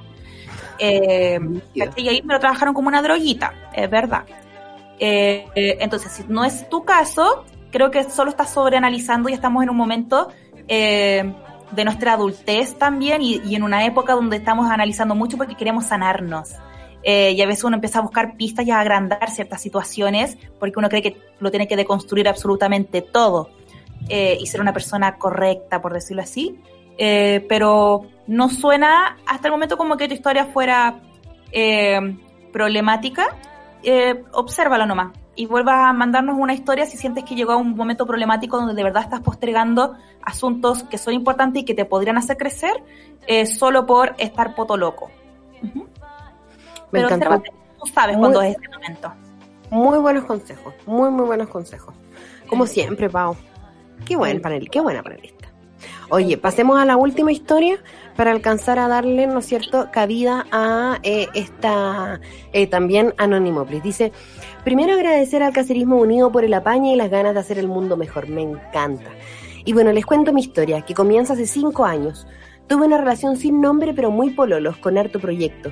[0.79, 1.39] Eh,
[1.73, 4.23] y ahí me lo trabajaron como una droguita, es verdad.
[4.97, 9.63] Eh, eh, entonces, si no es tu caso, creo que solo estás sobreanalizando y estamos
[9.63, 10.29] en un momento
[10.67, 11.33] eh,
[11.71, 16.55] de nuestra adultez también y, en una época donde estamos analizando mucho porque queremos sanarnos.
[17.03, 20.79] Eh, y a veces uno empieza a buscar pistas y a agrandar ciertas situaciones porque
[20.79, 23.51] uno cree que lo tiene que deconstruir absolutamente todo
[24.09, 26.59] eh, y ser una persona correcta, por decirlo así.
[26.97, 30.99] Eh, pero no suena hasta el momento como que tu historia fuera
[32.51, 33.37] problemática.
[33.81, 37.73] Eh, obsérvalo nomás y vuelvas a mandarnos una historia si sientes que llegó a un
[37.73, 42.17] momento problemático donde de verdad estás postergando asuntos que son importantes y que te podrían
[42.17, 42.73] hacer crecer
[43.25, 45.09] eh, solo por estar poto loco.
[45.61, 45.71] Me
[46.91, 49.13] Pero tú sabes Muy- cuándo es este momento.
[49.69, 51.95] Muy buenos consejos, muy, muy buenos consejos.
[52.49, 53.37] Como siempre, Pau.
[54.05, 55.38] Qué buen panel, qué buena panelista.
[56.11, 57.77] Oye, pasemos a la última historia
[58.15, 62.19] para alcanzar a darle, ¿no es cierto?, cabida a eh, esta
[62.51, 63.83] eh, también Anonymoplis.
[63.83, 64.11] Dice,
[64.63, 67.95] primero agradecer al Cacerismo Unido por el apañe y las ganas de hacer el mundo
[67.95, 68.27] mejor.
[68.27, 69.11] Me encanta.
[69.65, 72.25] Y bueno, les cuento mi historia, que comienza hace cinco años.
[72.65, 75.71] Tuve una relación sin nombre pero muy pololos, con harto proyecto.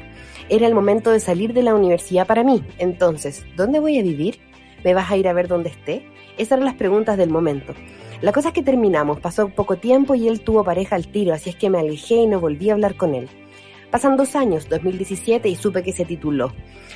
[0.50, 2.64] Era el momento de salir de la universidad para mí.
[2.78, 4.40] Entonces, ¿dónde voy a vivir?
[4.84, 6.08] ¿Me vas a ir a ver dónde esté?
[6.38, 7.74] Esas eran las preguntas del momento.
[8.22, 11.52] La cosa es que terminamos, pasó poco tiempo y él tuvo pareja al tiro, así
[11.52, 13.30] es que me alejé y no volví a hablar con él.
[13.92, 16.52] Pasan dos años, 2017, y supe que se tituló.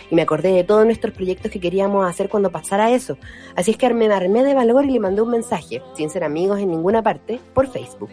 [0.09, 3.17] Y me acordé de todos nuestros proyectos que queríamos hacer cuando pasara eso.
[3.55, 6.59] Así es que me armé de valor y le mandé un mensaje, sin ser amigos
[6.59, 8.09] en ninguna parte, por Facebook.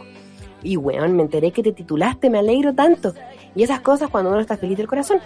[0.62, 3.14] Y weón, me enteré que te titulaste, me alegro tanto.
[3.54, 5.18] Y esas cosas cuando uno está feliz del corazón.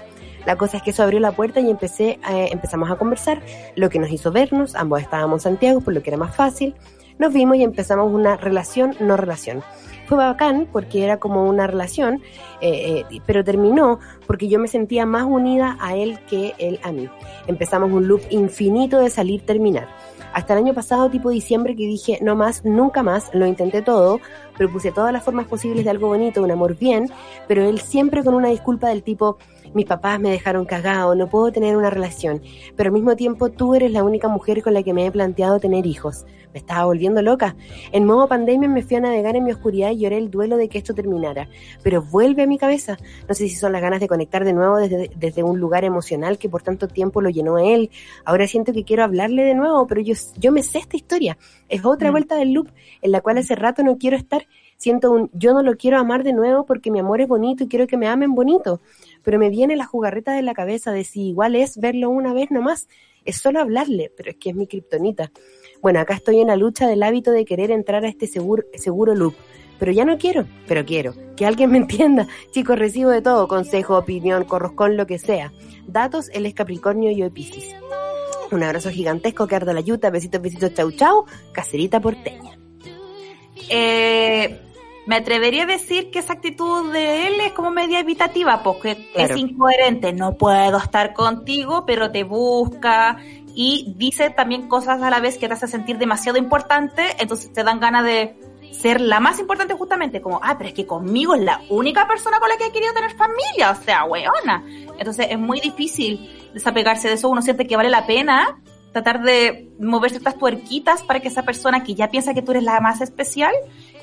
[0.46, 3.42] La cosa es que eso abrió la puerta y empecé, eh, empezamos a conversar,
[3.76, 6.74] lo que nos hizo vernos, ambos estábamos en Santiago, por lo que era más fácil.
[7.18, 9.62] Nos vimos y empezamos una relación, no relación.
[10.06, 12.22] Fue bacán porque era como una relación,
[12.60, 16.92] eh, eh, pero terminó porque yo me sentía más unida a él que él a
[16.92, 17.08] mí.
[17.46, 19.88] Empezamos un loop infinito de salir, terminar.
[20.32, 24.18] Hasta el año pasado, tipo diciembre, que dije, no más, nunca más, lo intenté todo,
[24.56, 27.10] propuse todas las formas posibles de algo bonito, un amor bien,
[27.48, 29.36] pero él siempre con una disculpa del tipo,
[29.74, 32.42] mis papás me dejaron cagado, no puedo tener una relación,
[32.76, 35.58] pero al mismo tiempo tú eres la única mujer con la que me he planteado
[35.60, 36.24] tener hijos.
[36.52, 37.56] Me estaba volviendo loca.
[37.92, 40.68] En modo pandemia me fui a navegar en mi oscuridad y lloré el duelo de
[40.68, 41.48] que esto terminara.
[41.82, 42.98] Pero vuelve a mi cabeza.
[43.26, 46.36] No sé si son las ganas de conectar de nuevo desde, desde un lugar emocional
[46.36, 47.90] que por tanto tiempo lo llenó a él.
[48.26, 51.38] Ahora siento que quiero hablarle de nuevo, pero yo, yo me sé esta historia.
[51.70, 52.12] Es otra Mm.
[52.12, 52.68] vuelta del loop
[53.00, 54.46] en la cual hace rato no quiero estar.
[54.76, 57.68] Siento un yo no lo quiero amar de nuevo porque mi amor es bonito y
[57.68, 58.82] quiero que me amen bonito.
[59.22, 62.50] Pero me viene la jugarreta de la cabeza de si igual es verlo una vez
[62.50, 62.88] nomás.
[63.24, 65.30] Es solo hablarle, pero es que es mi kriptonita.
[65.80, 69.14] Bueno, acá estoy en la lucha del hábito de querer entrar a este seguro, seguro
[69.14, 69.34] loop.
[69.78, 71.12] Pero ya no quiero, pero quiero.
[71.36, 72.28] Que alguien me entienda.
[72.52, 73.48] Chicos, recibo de todo.
[73.48, 75.52] Consejo, opinión, corroscón, lo que sea.
[75.88, 77.74] Datos, él es Capricornio y yo Piscis.
[78.52, 80.10] Un abrazo gigantesco que arda la yuta.
[80.10, 81.24] Besitos, besitos, chau, chau.
[81.52, 82.56] Cacerita porteña.
[83.68, 84.21] Eh,
[85.06, 89.34] me atrevería a decir que esa actitud de él es como media evitativa, porque Claro.
[89.34, 90.12] es incoherente.
[90.12, 93.18] No puedo estar contigo, pero te busca
[93.54, 97.64] y dice también cosas a la vez que te hace sentir demasiado importante, entonces te
[97.64, 98.38] dan ganas de
[98.72, 102.40] ser la más importante justamente, como, ah, pero es que conmigo es la única persona
[102.40, 104.64] con la que he querido tener familia, o sea, weona.
[104.98, 108.58] Entonces es muy difícil desapegarse de eso, uno siente que vale la pena
[108.92, 112.62] tratar de mover ciertas tuerquitas para que esa persona que ya piensa que tú eres
[112.62, 113.52] la más especial,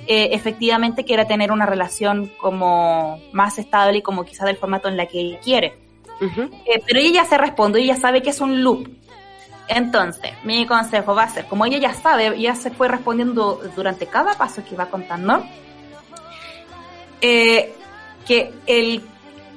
[0.07, 4.97] eh, efectivamente quiera tener una relación como más estable y como quizá del formato en
[4.97, 5.77] la que él quiere.
[6.21, 8.89] Eh, pero ella ya se responde, ella sabe que es un loop.
[9.67, 14.07] Entonces, mi consejo va a ser, como ella ya sabe, ella se fue respondiendo durante
[14.07, 15.45] cada paso que iba contando,
[17.21, 17.73] eh,
[18.25, 19.03] que el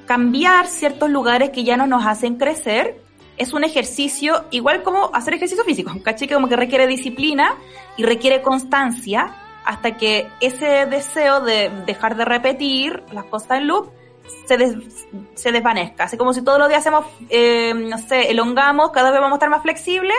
[0.07, 3.01] cambiar ciertos lugares que ya no nos hacen crecer
[3.39, 6.29] es un ejercicio igual como hacer ejercicio físico, ¿cachai?
[6.29, 7.57] Que como que requiere disciplina
[7.97, 9.35] y requiere constancia
[9.65, 13.91] hasta que ese deseo de dejar de repetir las cosas en loop
[14.47, 14.77] se, des-
[15.35, 16.05] se desvanezca.
[16.05, 19.37] Así como si todos los días hacemos, eh, no sé, elongamos, cada vez vamos a
[19.37, 20.17] estar más flexibles.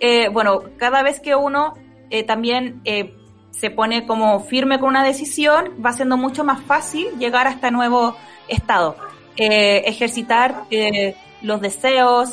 [0.00, 1.74] Eh, bueno, cada vez que uno
[2.10, 2.82] eh, también
[3.50, 7.70] se pone como firme con una decisión, va siendo mucho más fácil llegar a este
[7.70, 8.16] nuevo
[8.46, 8.96] estado.
[9.36, 10.64] Ejercitar
[11.42, 12.30] los deseos,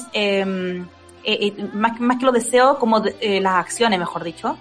[1.73, 4.57] más, más que los deseos, como de- las acciones, mejor dicho.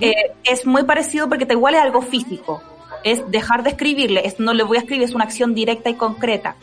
[0.00, 0.12] Eh,
[0.44, 2.62] es muy parecido porque te igual es algo físico.
[3.02, 5.94] Es dejar de escribirle, es, no le voy a escribir, es una acción directa y
[5.94, 6.56] concreta.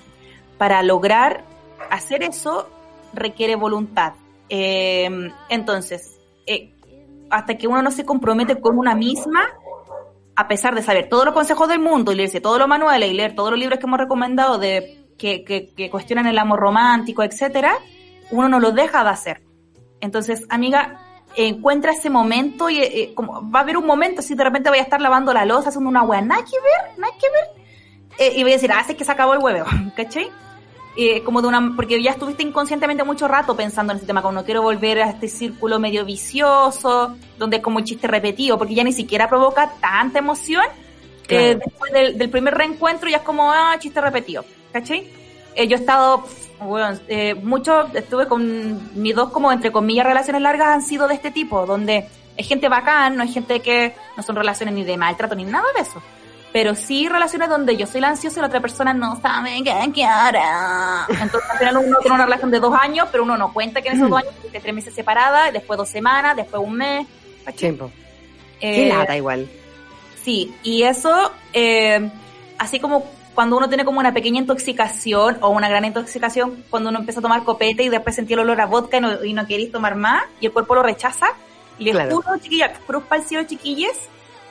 [0.57, 1.43] Para lograr
[1.89, 2.70] hacer eso
[3.14, 4.14] requiere voluntad.
[4.49, 5.09] Eh,
[5.49, 6.74] entonces, eh,
[7.30, 9.41] hasta que uno no se compromete con una misma,
[10.36, 13.14] a pesar de saber todos los consejos del mundo y leerse todos los manuales y
[13.14, 17.24] leer todos los libros que hemos recomendado de que, que, que cuestionan el amor romántico,
[17.24, 17.76] etcétera,
[18.32, 19.41] uno no lo deja de hacer.
[19.99, 21.01] Entonces, amiga,
[21.36, 24.79] encuentra ese momento y eh, como va a haber un momento si de repente voy
[24.79, 27.61] a estar lavando la losa haciendo una weá, nada que ver, nada que ver.
[28.19, 29.65] Eh, y voy a decir, ah, es que se acabó el huevo,
[29.95, 30.29] ¿cachai?
[30.97, 34.34] Eh, como de una, porque ya estuviste inconscientemente mucho rato pensando en ese tema, como
[34.34, 38.75] no quiero volver a este círculo medio vicioso, donde es como un chiste repetido, porque
[38.75, 40.63] ya ni siquiera provoca tanta emoción.
[40.65, 41.59] Eh, Claro.
[41.65, 45.07] después del, del primer reencuentro ya es como, ah, chiste repetido, ¿cachai?
[45.55, 46.25] Eh, yo he estado,
[46.62, 51.16] bueno, eh, mucho, estuve con mis dos como entre comillas relaciones largas han sido de
[51.16, 52.07] este tipo, donde
[52.38, 55.66] es gente bacán, no es gente que no son relaciones ni de maltrato ni nada
[55.76, 56.01] de eso.
[56.53, 59.74] Pero sí relaciones donde yo soy la ansiosa y la otra persona no sabe qué
[59.93, 60.41] quiere.
[61.09, 63.89] Entonces al final uno tiene una relación de dos años, pero uno no cuenta que
[63.89, 67.07] en esos dos años estuviste tres meses separada, después dos semanas, después un mes.
[67.55, 67.89] Tiempo.
[68.59, 69.49] Qué Eh, lata igual.
[70.24, 72.09] Sí, y eso, eh,
[72.59, 73.05] así como
[73.36, 77.23] cuando uno tiene como una pequeña intoxicación o una gran intoxicación, cuando uno empieza a
[77.23, 79.95] tomar copete y después sentir el olor a vodka y no, y no queréis tomar
[79.95, 81.27] más y el cuerpo lo rechaza,
[81.79, 82.15] y les Claro.
[82.17, 83.97] juro, chiquillas, cruz para el cielo, chiquilles,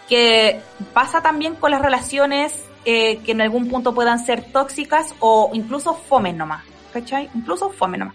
[0.08, 0.60] que
[0.92, 5.94] pasa también con las relaciones eh, que en algún punto puedan ser tóxicas o incluso
[5.94, 7.28] fomen nomás, ¿cachai?
[7.34, 8.14] Incluso fomen nomás.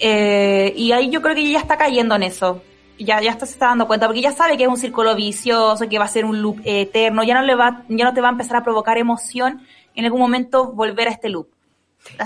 [0.00, 2.62] Eh, y ahí yo creo que ella está cayendo en eso.
[2.98, 5.88] Ya, ya está, se está dando cuenta, porque ya sabe que es un círculo vicioso,
[5.88, 8.28] que va a ser un loop eterno, ya no le va, ya no te va
[8.28, 9.62] a empezar a provocar emoción
[9.94, 11.48] en algún momento volver a este loop.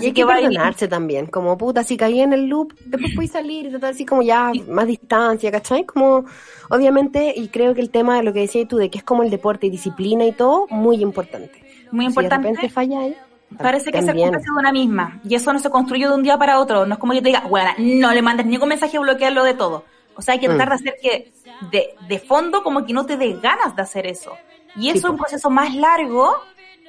[0.01, 3.31] y hay que, ir- perdonarse también, como puta, si caí en el loop, después puedes
[3.31, 5.85] salir y tratar así como ya más distancia, ¿cachai?
[5.87, 6.25] Como,
[6.71, 9.23] obviamente, y creo que el tema de lo que decías tú, de que es como
[9.23, 11.65] el deporte y disciplina y todo, muy importante.
[11.91, 12.49] Muy Si de importante.
[12.49, 13.17] repente falla ahí,
[13.57, 15.21] Parece que se de una misma.
[15.25, 16.85] Y eso no se construye de un día para otro.
[16.85, 19.55] No es como que te diga, bueno, no le mandes ningún mensaje a bloquearlo de
[19.55, 19.85] todo.
[20.19, 20.57] O sea, hay que Mm.
[20.57, 21.33] tratar de hacer que
[21.71, 24.33] de, de fondo como que no te dé ganas de hacer eso.
[24.77, 26.35] Y eso Sí, es un proceso más largo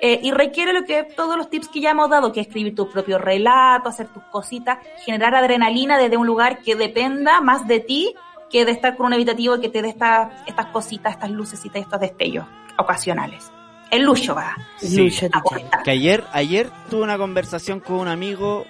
[0.01, 2.73] eh, y requiere lo que todos los tips que ya hemos dado, que es escribir
[2.75, 7.79] tu propio relato, hacer tus cositas, generar adrenalina desde un lugar que dependa más de
[7.81, 8.13] ti
[8.49, 11.99] que de estar con un evitativo que te dé esta- estas cositas, estas lucecitas, estos
[11.99, 12.45] destellos
[12.77, 13.51] ocasionales.
[13.91, 14.55] El lucho, va.
[14.77, 15.11] Sí.
[15.31, 15.83] Aguanta.
[15.83, 18.65] Que ayer, ayer tuve una conversación con un amigo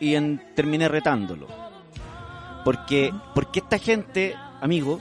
[0.00, 1.46] y en- terminé retándolo.
[2.64, 4.98] Porque, porque esta gente, amigo,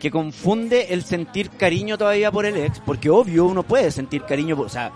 [0.00, 4.58] que confunde el sentir cariño todavía por el ex, porque obvio uno puede sentir cariño,
[4.58, 4.92] o sea,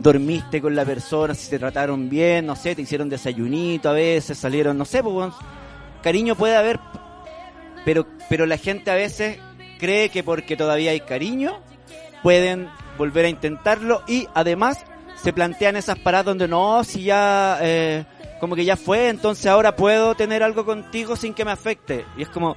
[0.00, 4.36] dormiste con la persona, si te trataron bien, no sé, te hicieron desayunito a veces,
[4.36, 5.32] salieron, no sé, pues,
[6.02, 6.80] cariño puede haber,
[7.84, 9.38] pero, pero la gente a veces
[9.78, 11.60] cree que porque todavía hay cariño,
[12.24, 14.78] pueden volver a intentarlo y además
[15.22, 18.04] se plantean esas paradas donde no, si ya, eh,
[18.40, 22.04] como que ya fue, entonces ahora puedo tener algo contigo sin que me afecte.
[22.16, 22.56] Y es como,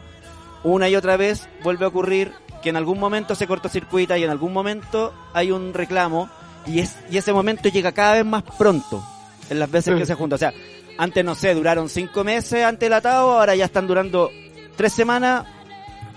[0.64, 4.30] una y otra vez vuelve a ocurrir que en algún momento se cortocircuita y en
[4.30, 6.30] algún momento hay un reclamo
[6.68, 9.04] y, es, y ese momento llega cada vez más pronto
[9.50, 10.36] en las veces que se juntan.
[10.36, 10.54] O sea,
[10.98, 14.30] antes no sé, duraron cinco meses ante el atado, ahora ya están durando
[14.76, 15.46] tres semanas,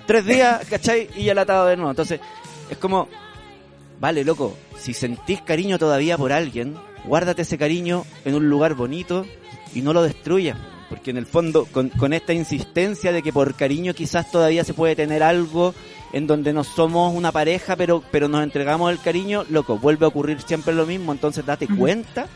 [0.06, 1.08] tres días, ¿cachai?
[1.16, 1.90] Y ya el atado de nuevo.
[1.90, 2.20] Entonces,
[2.68, 3.08] es como,
[4.00, 9.26] vale, loco, si sentís cariño todavía por alguien, guárdate ese cariño en un lugar bonito
[9.74, 10.58] y no lo destruyas.
[10.88, 14.74] Porque en el fondo, con, con esta insistencia de que por cariño quizás todavía se
[14.74, 15.74] puede tener algo
[16.12, 20.08] en donde no somos una pareja, pero, pero nos entregamos el cariño, loco, vuelve a
[20.08, 21.10] ocurrir siempre lo mismo.
[21.12, 22.26] Entonces date cuenta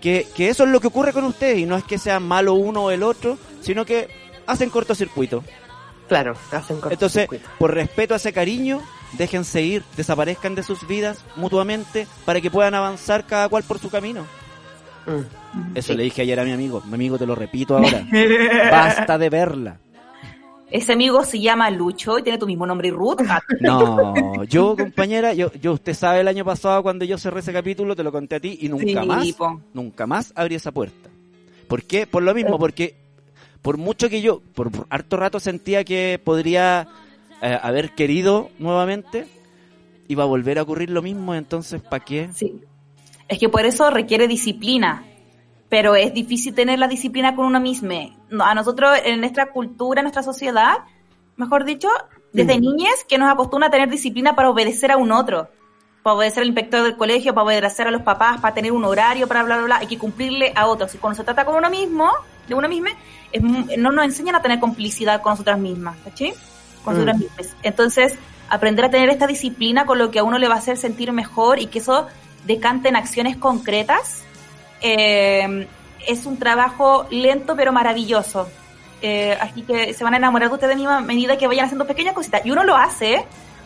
[0.00, 2.54] que, que eso es lo que ocurre con ustedes y no es que sea malo
[2.54, 4.08] uno o el otro, sino que
[4.46, 5.44] hacen cortocircuito.
[6.08, 7.48] Claro, hacen Entonces, cortocircuito.
[7.58, 8.80] por respeto a ese cariño,
[9.12, 13.90] déjense ir, desaparezcan de sus vidas mutuamente para que puedan avanzar cada cual por su
[13.90, 14.26] camino.
[15.06, 15.76] Mm.
[15.76, 16.82] Eso le dije ayer a mi amigo.
[16.86, 18.04] Mi amigo, te lo repito ahora.
[18.70, 19.78] Basta de verla.
[20.68, 23.20] Ese amigo se llama Lucho y tiene tu mismo nombre y Ruth.
[23.60, 27.94] No, yo, compañera, yo, yo, usted sabe el año pasado cuando yo cerré ese capítulo,
[27.94, 29.60] te lo conté a ti y nunca Sí, más, po.
[29.72, 31.08] nunca más abrí esa puerta.
[31.68, 32.06] ¿Por qué?
[32.06, 32.96] Por lo mismo, porque
[33.62, 36.88] por mucho que yo, por harto rato sentía que podría
[37.42, 39.26] eh, haber querido nuevamente,
[40.08, 42.30] iba a volver a ocurrir lo mismo, entonces, ¿para qué?
[42.34, 42.60] Sí.
[43.28, 45.04] Es que por eso requiere disciplina.
[45.68, 47.90] Pero es difícil tener la disciplina con uno mismo.
[48.40, 50.78] A nosotros, en nuestra cultura, en nuestra sociedad,
[51.36, 51.88] mejor dicho,
[52.32, 55.48] desde niñez, que nos acostumbra a tener disciplina para obedecer a un otro.
[56.04, 59.26] Para obedecer al inspector del colegio, para obedecer a los papás, para tener un horario,
[59.26, 59.76] para bla, bla, bla.
[59.78, 60.94] Hay que cumplirle a otros.
[60.94, 62.12] Y cuando se trata con uno mismo,
[62.46, 62.88] de uno mismo,
[63.32, 66.32] es no nos enseñan a tener complicidad con nosotras mismas, ¿cachai?
[66.94, 67.18] Mm.
[67.18, 67.56] mismas.
[67.62, 68.14] Entonces,
[68.48, 71.12] aprender a tener esta disciplina con lo que a uno le va a hacer sentir
[71.12, 72.06] mejor y que eso
[72.46, 74.22] decante en acciones concretas,
[74.80, 75.66] eh,
[76.06, 78.48] es un trabajo lento pero maravilloso.
[79.02, 81.86] Eh, así que se van a enamorar de ustedes a misma medida que vayan haciendo
[81.86, 82.44] pequeñas cositas.
[82.44, 83.24] Y uno lo hace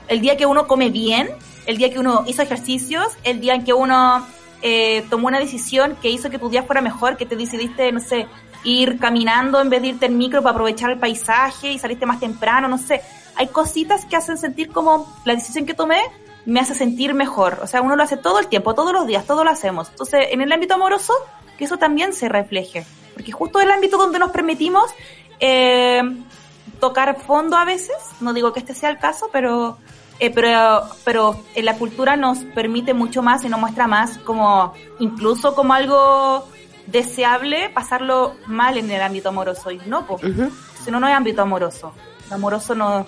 [0.08, 1.30] el día que uno come bien,
[1.66, 4.26] el día que uno hizo ejercicios, el día en que uno
[4.62, 8.00] eh, tomó una decisión que hizo que tu día fuera mejor, que te decidiste, no
[8.00, 8.26] sé,
[8.64, 12.20] ir caminando en vez de irte en micro para aprovechar el paisaje y saliste más
[12.20, 13.02] temprano, no sé.
[13.36, 16.00] Hay cositas que hacen sentir como la decisión que tomé
[16.46, 17.60] me hace sentir mejor.
[17.62, 19.88] O sea, uno lo hace todo el tiempo, todos los días, todos lo hacemos.
[19.90, 21.14] Entonces, en el ámbito amoroso,
[21.58, 22.84] que eso también se refleje.
[23.14, 24.90] Porque justo el ámbito donde nos permitimos
[25.38, 26.02] eh,
[26.80, 29.78] tocar fondo a veces, no digo que este sea el caso, pero,
[30.18, 34.72] eh, pero, pero en la cultura nos permite mucho más y nos muestra más como,
[34.98, 36.48] incluso como algo
[36.90, 39.70] deseable, pasarlo mal en el ámbito amoroso.
[39.70, 40.22] Y no, pues,
[40.84, 41.92] si no, no es ámbito amoroso.
[42.26, 43.06] El amoroso no,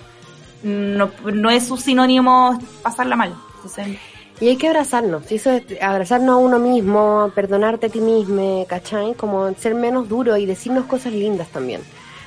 [0.63, 3.35] no, no es su sinónimo pasarla mal.
[3.55, 3.97] Entonces,
[4.41, 9.13] Y hay que abrazarnos, eso es abrazarnos a uno mismo, perdonarte a ti mismo, ¿cachai?
[9.13, 11.81] Como ser menos duro y decirnos cosas lindas también.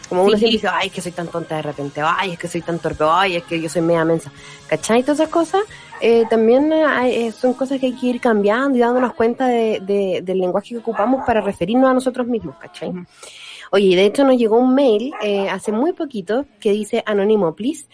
[0.08, 0.38] Como uno Sí.
[0.38, 2.78] siempre dice, ay, es que soy tan tonta de repente, ay, es que soy tan
[2.78, 4.30] torpe, ay, es que yo soy media mensa,
[4.68, 5.02] ¿cachai?
[5.02, 5.62] Todas esas cosas
[6.00, 9.46] eh, también eh, hay- eh, son cosas que hay que ir cambiando y dándonos cuenta
[9.48, 12.92] de, de- del lenguaje que ocupamos para referirnos a nosotros mismos, ¿cachai?
[13.72, 17.86] Oye, de hecho nos llegó un mail eh, hace muy poquito que dice, anónimo, please,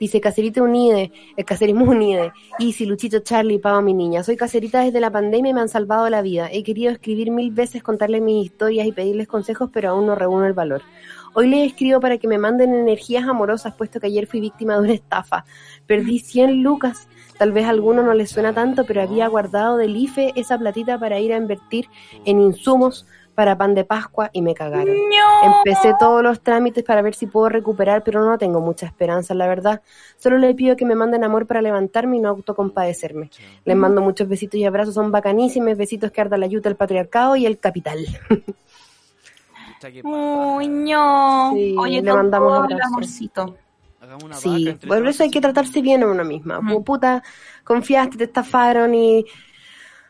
[0.00, 2.30] Dice Cacerita Unide, el Cacerismo Unide.
[2.60, 4.22] Easy, Luchito, Charlie, Pau, mi niña.
[4.22, 6.48] Soy cacerita desde la pandemia y me han salvado la vida.
[6.52, 10.46] He querido escribir mil veces, contarles mis historias y pedirles consejos, pero aún no reúno
[10.46, 10.82] el valor.
[11.40, 14.80] Hoy les escribo para que me manden energías amorosas, puesto que ayer fui víctima de
[14.80, 15.44] una estafa.
[15.86, 17.06] Perdí 100 lucas.
[17.38, 20.98] Tal vez a alguno no les suena tanto, pero había guardado del IFE esa platita
[20.98, 21.86] para ir a invertir
[22.24, 24.96] en insumos para pan de Pascua y me cagaron.
[25.44, 29.46] Empecé todos los trámites para ver si puedo recuperar, pero no tengo mucha esperanza, la
[29.46, 29.80] verdad.
[30.16, 33.30] Solo le pido que me manden amor para levantarme y no autocompadecerme.
[33.64, 35.76] Les mando muchos besitos y abrazos, son bacanísimos.
[35.76, 37.98] Besitos que arda la yuta, el patriarcado y el capital.
[39.78, 41.52] Pucha, qué Uy, ño.
[41.54, 42.86] Sí, Oye, le mandamos abrazos.
[42.86, 43.56] amorcito.
[44.24, 46.56] Una Sí, por eso hay que tratarse bien a una misma.
[46.56, 47.22] Como puta,
[47.64, 49.24] confiaste, te estafaron y.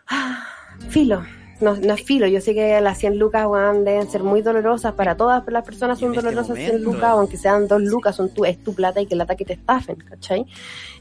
[0.08, 0.44] Ah,
[0.88, 1.24] filo.
[1.60, 2.26] No, no es filo.
[2.28, 4.92] Yo sé que las 100 lucas weón, deben ser muy dolorosas.
[4.92, 6.90] Para todas las personas son este dolorosas 100 momento.
[6.92, 9.54] lucas, aunque sean 2 lucas, son tu, es tu plata y que lata que te
[9.54, 10.46] estafen, ¿cachai?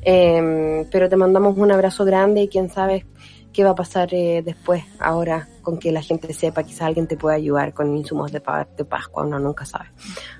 [0.01, 3.05] Eh, pero te mandamos un abrazo grande y quién sabe
[3.53, 7.17] qué va a pasar eh, después, ahora, con que la gente sepa, quizás alguien te
[7.17, 8.41] pueda ayudar con insumos de,
[8.77, 9.87] de Pascua, uno nunca sabe.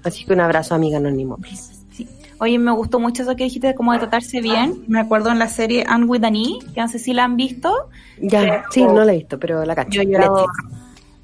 [0.02, 1.74] Así que un abrazo, amiga Anónimo, please.
[1.92, 2.08] Sí.
[2.40, 4.86] Oye, me gustó mucho eso que dijiste de cómo de tratarse bien.
[4.88, 7.36] Me acuerdo en la serie Anne with an E, que no sé si la han
[7.36, 7.90] visto.
[8.22, 10.02] Ya, Pero- sí, no la he visto, pero la cacho.
[10.02, 10.18] Yo.
[10.18, 10.48] Netflix.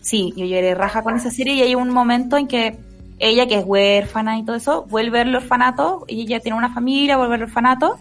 [0.01, 2.75] Sí, yo lloré raja con esa serie y hay un momento en que
[3.19, 7.15] ella, que es huérfana y todo eso, vuelve al orfanato y ella tiene una familia,
[7.15, 7.97] vuelve al orfanato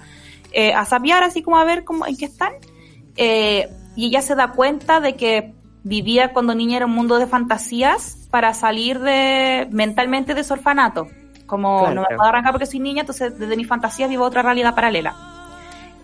[0.50, 2.54] eh, a sapear, así como a ver cómo, en qué están.
[3.16, 5.52] Eh, y ella se da cuenta de que
[5.84, 11.08] vivía cuando niña era un mundo de fantasías para salir de mentalmente de ese orfanato.
[11.46, 14.42] Como Claro, no me puedo arrancar porque soy niña, entonces desde mis fantasías vivo otra
[14.42, 15.14] realidad paralela.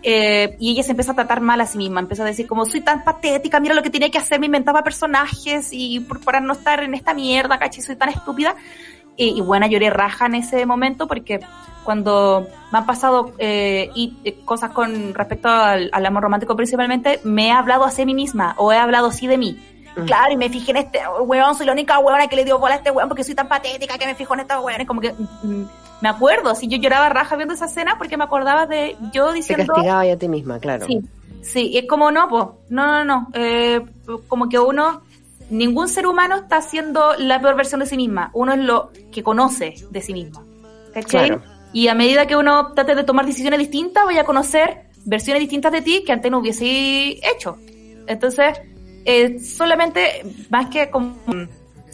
[0.03, 2.67] Eh, y ella se empieza a tratar mal a sí misma, empieza a decir como
[2.67, 6.41] soy tan patética, mira lo que tenía que hacer, me inventaba personajes y por, para
[6.41, 8.55] no estar en esta mierda, caché, soy tan estúpida.
[9.19, 11.41] Y, y bueno, lloré raja en ese momento porque
[11.85, 17.21] cuando me han pasado eh, y, eh, cosas con respecto al, al amor romántico principalmente,
[17.25, 19.59] me he hablado hacia mí misma o he hablado así de mí.
[19.97, 20.05] Mm.
[20.05, 22.75] Claro, y me fijé en este weón, soy la única weona que le dio bola
[22.75, 24.85] a este weón porque soy tan patética que me fijo en esta weón.
[24.87, 25.65] Como que mm,
[26.01, 29.35] me acuerdo, si yo lloraba raja viendo esa escena porque me acordaba de yo Te
[29.35, 29.73] diciendo...
[29.73, 30.87] castigaba ya a ti misma, claro.
[30.87, 31.01] Sí,
[31.43, 33.81] sí, es como no, pues, no, no, no, eh,
[34.29, 35.03] como que uno,
[35.51, 39.23] ningún ser humano está haciendo la peor versión de sí misma, uno es lo que
[39.23, 40.45] conoce de sí mismo,
[40.93, 41.29] ¿cachai?
[41.29, 41.43] Claro.
[41.73, 45.73] Y a medida que uno trate de tomar decisiones distintas, vaya a conocer versiones distintas
[45.73, 47.59] de ti que antes no hubiese hecho.
[48.07, 48.59] Entonces,
[49.05, 51.17] eh, solamente, más que como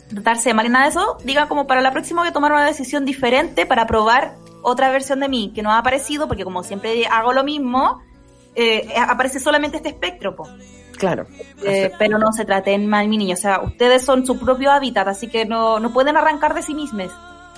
[0.09, 2.53] tratarse de mal y nada de eso, diga como para la próxima voy a tomar
[2.53, 6.63] una decisión diferente para probar otra versión de mí que no ha aparecido, porque como
[6.63, 8.01] siempre hago lo mismo,
[8.55, 10.49] eh, aparece solamente este espectro, po.
[10.97, 11.27] Claro.
[11.63, 13.35] Eh, pero no se traten mal, mi niño.
[13.35, 16.75] O sea, ustedes son su propio hábitat, así que no, no pueden arrancar de sí
[16.75, 17.11] mismos.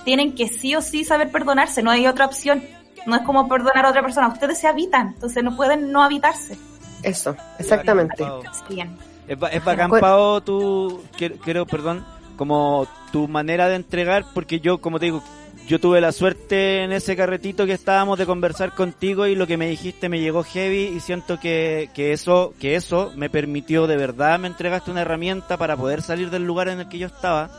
[0.03, 2.63] Tienen que sí o sí saber perdonarse, no hay otra opción.
[3.05, 6.57] No es como perdonar a otra persona, ustedes se habitan, entonces no pueden no habitarse.
[7.03, 8.25] Eso, exactamente.
[8.69, 8.97] Bien.
[9.27, 12.05] Es, es bacán, Pau, tu, quiero, quiero, perdón,
[12.37, 15.23] como tu manera de entregar, porque yo, como te digo,
[15.67, 19.57] yo tuve la suerte en ese carretito que estábamos de conversar contigo y lo que
[19.57, 23.97] me dijiste me llegó heavy y siento que, que eso, que eso me permitió de
[23.97, 27.49] verdad, me entregaste una herramienta para poder salir del lugar en el que yo estaba.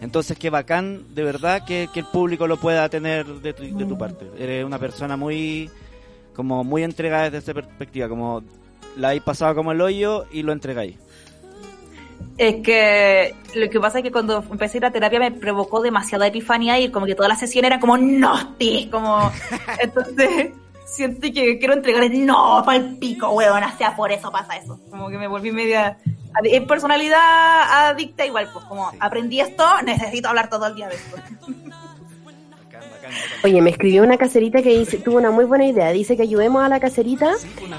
[0.00, 3.84] Entonces, qué bacán, de verdad, que, que el público lo pueda tener de tu, de
[3.84, 4.26] tu parte.
[4.38, 5.68] Eres una persona muy,
[6.34, 8.42] como muy entregada desde esa perspectiva, como
[8.96, 10.96] la habéis pasado como el hoyo y lo entregáis.
[12.38, 15.80] Es que lo que pasa es que cuando empecé a ir a terapia me provocó
[15.82, 19.32] demasiada epifanía y como que toda la sesión era como nosti, como
[19.80, 20.52] entonces
[20.86, 24.78] siento que quiero entregar el no pa'l pico, weón, sea por eso pasa eso.
[24.88, 25.98] Como que me volví media
[26.44, 31.16] en personalidad adicta igual, pues como aprendí esto, necesito hablar todo el día de esto.
[33.42, 35.90] Oye, me escribió una caserita que dice, tuvo una muy buena idea.
[35.92, 37.32] Dice que ayudemos a la caserita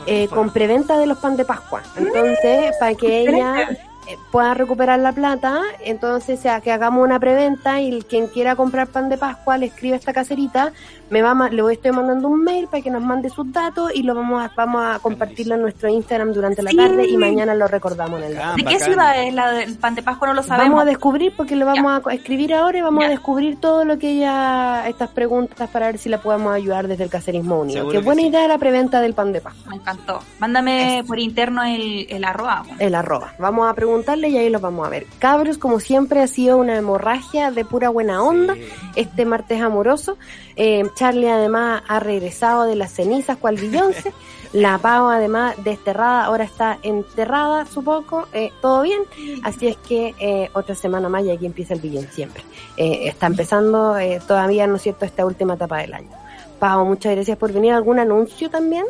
[0.08, 1.84] eh, con preventa de los pan de Pascua.
[1.98, 3.70] Entonces, para que ella
[4.10, 8.88] eh, pueda recuperar la plata, entonces sea, que hagamos una preventa y quien quiera comprar
[8.88, 10.72] pan de Pascua le escribe a esta caserita,
[11.10, 14.04] me va le voy estoy mandando un mail para que nos mande sus datos y
[14.04, 16.78] lo vamos a, vamos a compartirlo en nuestro Instagram durante la Sí.
[16.78, 18.82] tarde y mañana lo recordamos en el Bacán, ¿De qué bacán.
[18.88, 20.28] ciudad es la del pan de Pascua?
[20.28, 20.70] No lo sabemos.
[20.70, 23.08] Vamos a descubrir porque lo vamos a escribir ahora y vamos Ya.
[23.08, 27.04] a descubrir todo lo que ella, estas preguntas para ver si la podemos ayudar desde
[27.06, 27.80] el caserismo unido.
[27.80, 28.28] Seguro Qué que buena sí.
[28.28, 29.70] idea la preventa del pan de Pascua.
[29.70, 30.20] Me encantó.
[30.40, 32.64] Mándame por interno el, el arroba.
[32.80, 33.34] El arroba.
[33.40, 35.06] Vamos a preguntarle y ahí lo vamos a ver.
[35.20, 38.56] Cabros, como siempre, ha sido una hemorragia de pura buena onda
[38.96, 40.18] este martes amoroso.
[40.56, 44.14] Eh, Charlie además ha regresado de las cenizas cual Beyoncé.
[44.54, 48.28] La Pau además desterrada, ahora está enterrada, supongo.
[48.34, 49.02] Eh, Todo bien.
[49.44, 52.42] Así es que eh, otra semana más y aquí empieza el billón siempre.
[52.78, 56.10] Eh, está empezando eh, todavía, ¿no es cierto?, esta última etapa del año.
[56.58, 57.74] Pau, muchas gracias por venir.
[57.74, 58.86] ¿Algún anuncio también?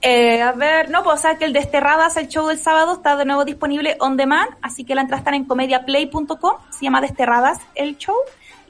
[0.00, 3.16] Eh, a ver, no, pues o sea que el Desterradas, el show del sábado, está
[3.16, 7.58] de nuevo disponible on demand, así que la entrada está en comediaplay.com, se llama Desterradas
[7.74, 8.14] el show.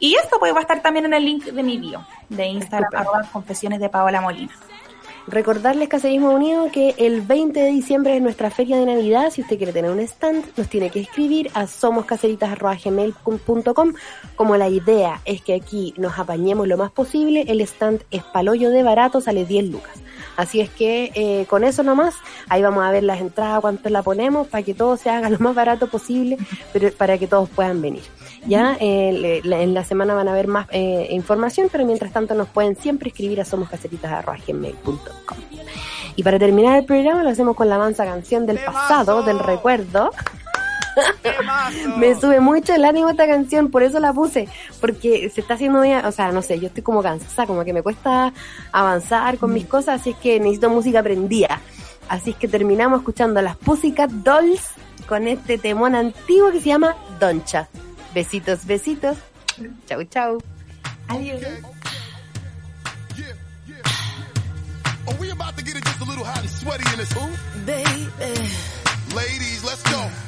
[0.01, 2.89] Y esto pues va a estar también en el link de mi bio, de Instagram,
[2.95, 4.53] arroba confesiones de Paola Molina.
[5.27, 9.31] Recordarles, Caserismo Unido, que el 20 de diciembre es nuestra feria de Navidad.
[9.31, 13.93] Si usted quiere tener un stand, nos tiene que escribir a somoscaseritas.gmail.com.
[14.37, 18.71] Como la idea es que aquí nos apañemos lo más posible, el stand es palollo
[18.71, 19.99] de barato, sale 10 lucas.
[20.39, 22.15] Así es que eh, con eso nomás,
[22.49, 25.39] ahí vamos a ver las entradas, cuánto la ponemos, para que todo se haga lo
[25.41, 26.39] más barato posible,
[26.73, 28.03] pero para que todos puedan venir.
[28.47, 32.35] Ya eh, le- en la semana van a ver más eh, información, pero mientras tanto
[32.35, 34.99] nos pueden siempre escribir a somoscaseritas.gmail.com.
[36.15, 40.11] Y para terminar el programa lo hacemos con la mansa canción del pasado, del recuerdo.
[41.97, 44.49] Me sube mucho el ánimo esta canción, por eso la puse,
[44.81, 47.73] porque se está haciendo bien, o sea, no sé, yo estoy como cansada, como que
[47.73, 48.33] me cuesta
[48.73, 51.61] avanzar con mis cosas, así es que necesito música prendida.
[52.09, 54.63] Así es que terminamos escuchando a las Pussycat Dolls
[55.07, 57.69] con este temón antiguo que se llama Doncha.
[58.15, 59.19] Besitos, besitos.
[59.87, 60.39] Chau, chau.
[61.09, 61.43] Adiós.
[65.07, 67.31] Are we about to get it just a little hot and sweaty in this hoop?
[67.65, 68.09] Baby,
[69.15, 70.28] Ladies, let's go.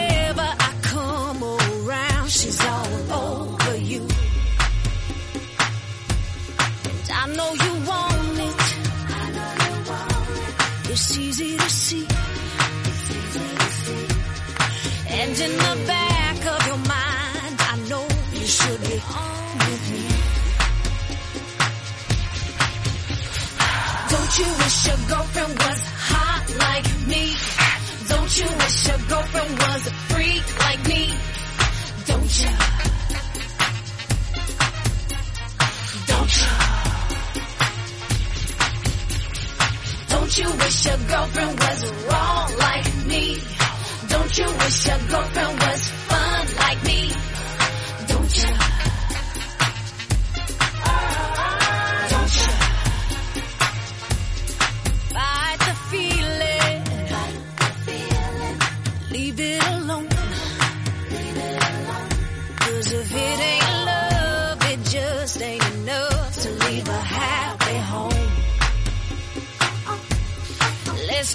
[10.93, 12.05] It's easy to see.
[15.07, 20.03] And in the back of your mind, I know you should be on with me.
[24.11, 25.81] Don't you wish your girlfriend was
[26.11, 27.23] hot like me?
[28.09, 31.13] Don't you wish your girlfriend was a freak like me?
[32.05, 32.49] Don't you?
[36.07, 36.70] Don't you?
[40.33, 43.37] Don't you wish your girlfriend was wrong like me?
[44.07, 46.00] Don't you wish your girlfriend was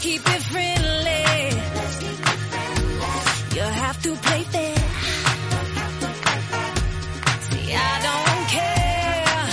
[0.00, 1.24] Keep it friendly.
[3.56, 4.76] You have to play fair.
[7.48, 9.48] See, I don't care,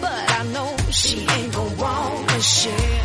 [0.00, 3.04] but I know she ain't gon' want to share.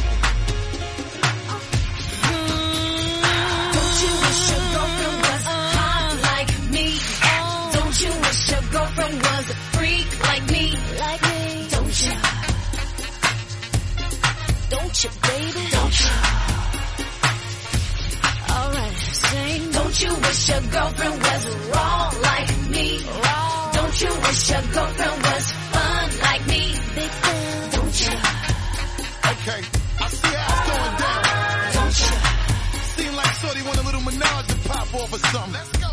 [8.72, 11.68] Girlfriend was a freak like me, like me.
[11.70, 12.14] Don't you?
[14.72, 15.70] Don't you, baby?
[15.70, 16.23] Don't you?
[19.94, 22.98] Don't you wish your girlfriend was wrong like me?
[23.06, 23.74] Wrong.
[23.74, 26.74] Don't you wish your girlfriend was fun like me?
[26.96, 27.70] Big fan.
[27.74, 28.16] Don't you?
[29.30, 29.62] Okay,
[30.02, 31.74] I see how it's going down.
[31.78, 32.12] Don't you?
[32.96, 35.54] Seem like Shorty want a little menage to pop off or something.
[35.54, 35.93] Let's go.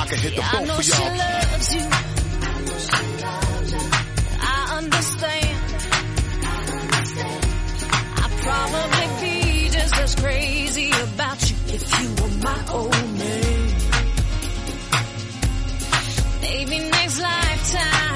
[0.01, 1.17] I can hit the I boat know for she y'all.
[1.17, 1.87] loves you.
[4.41, 5.57] I understand.
[8.23, 13.67] I'd probably be just as crazy about you if you were my old man.
[16.41, 18.10] Maybe next lifetime.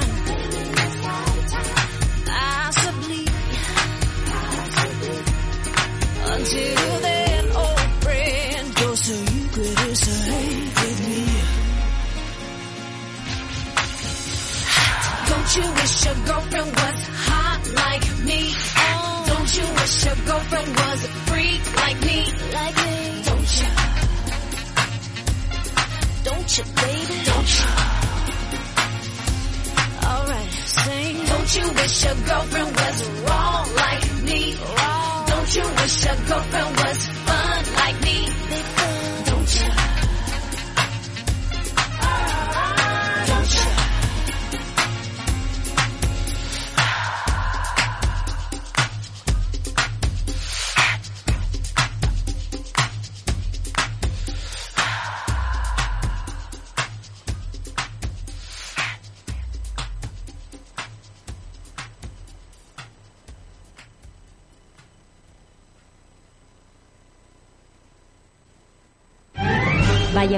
[16.26, 18.40] Girlfriend was hot like me?
[18.78, 22.20] Oh, don't you wish your girlfriend was a freak like me?
[22.54, 22.98] Like me.
[23.30, 23.70] Don't you?
[26.30, 27.18] Don't you, baby?
[27.30, 27.70] Don't you?
[30.10, 31.16] Alright, sing.
[31.32, 34.42] Don't you wish your girlfriend was wrong like me?
[34.56, 35.26] Wrong.
[35.28, 37.00] Don't you wish your girlfriend was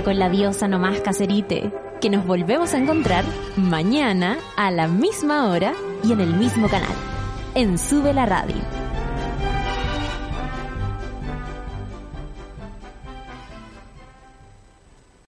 [0.03, 3.26] Con la diosa nomás caserite, que nos volvemos a encontrar
[3.57, 6.95] mañana a la misma hora y en el mismo canal,
[7.56, 8.76] en Sube la Radio.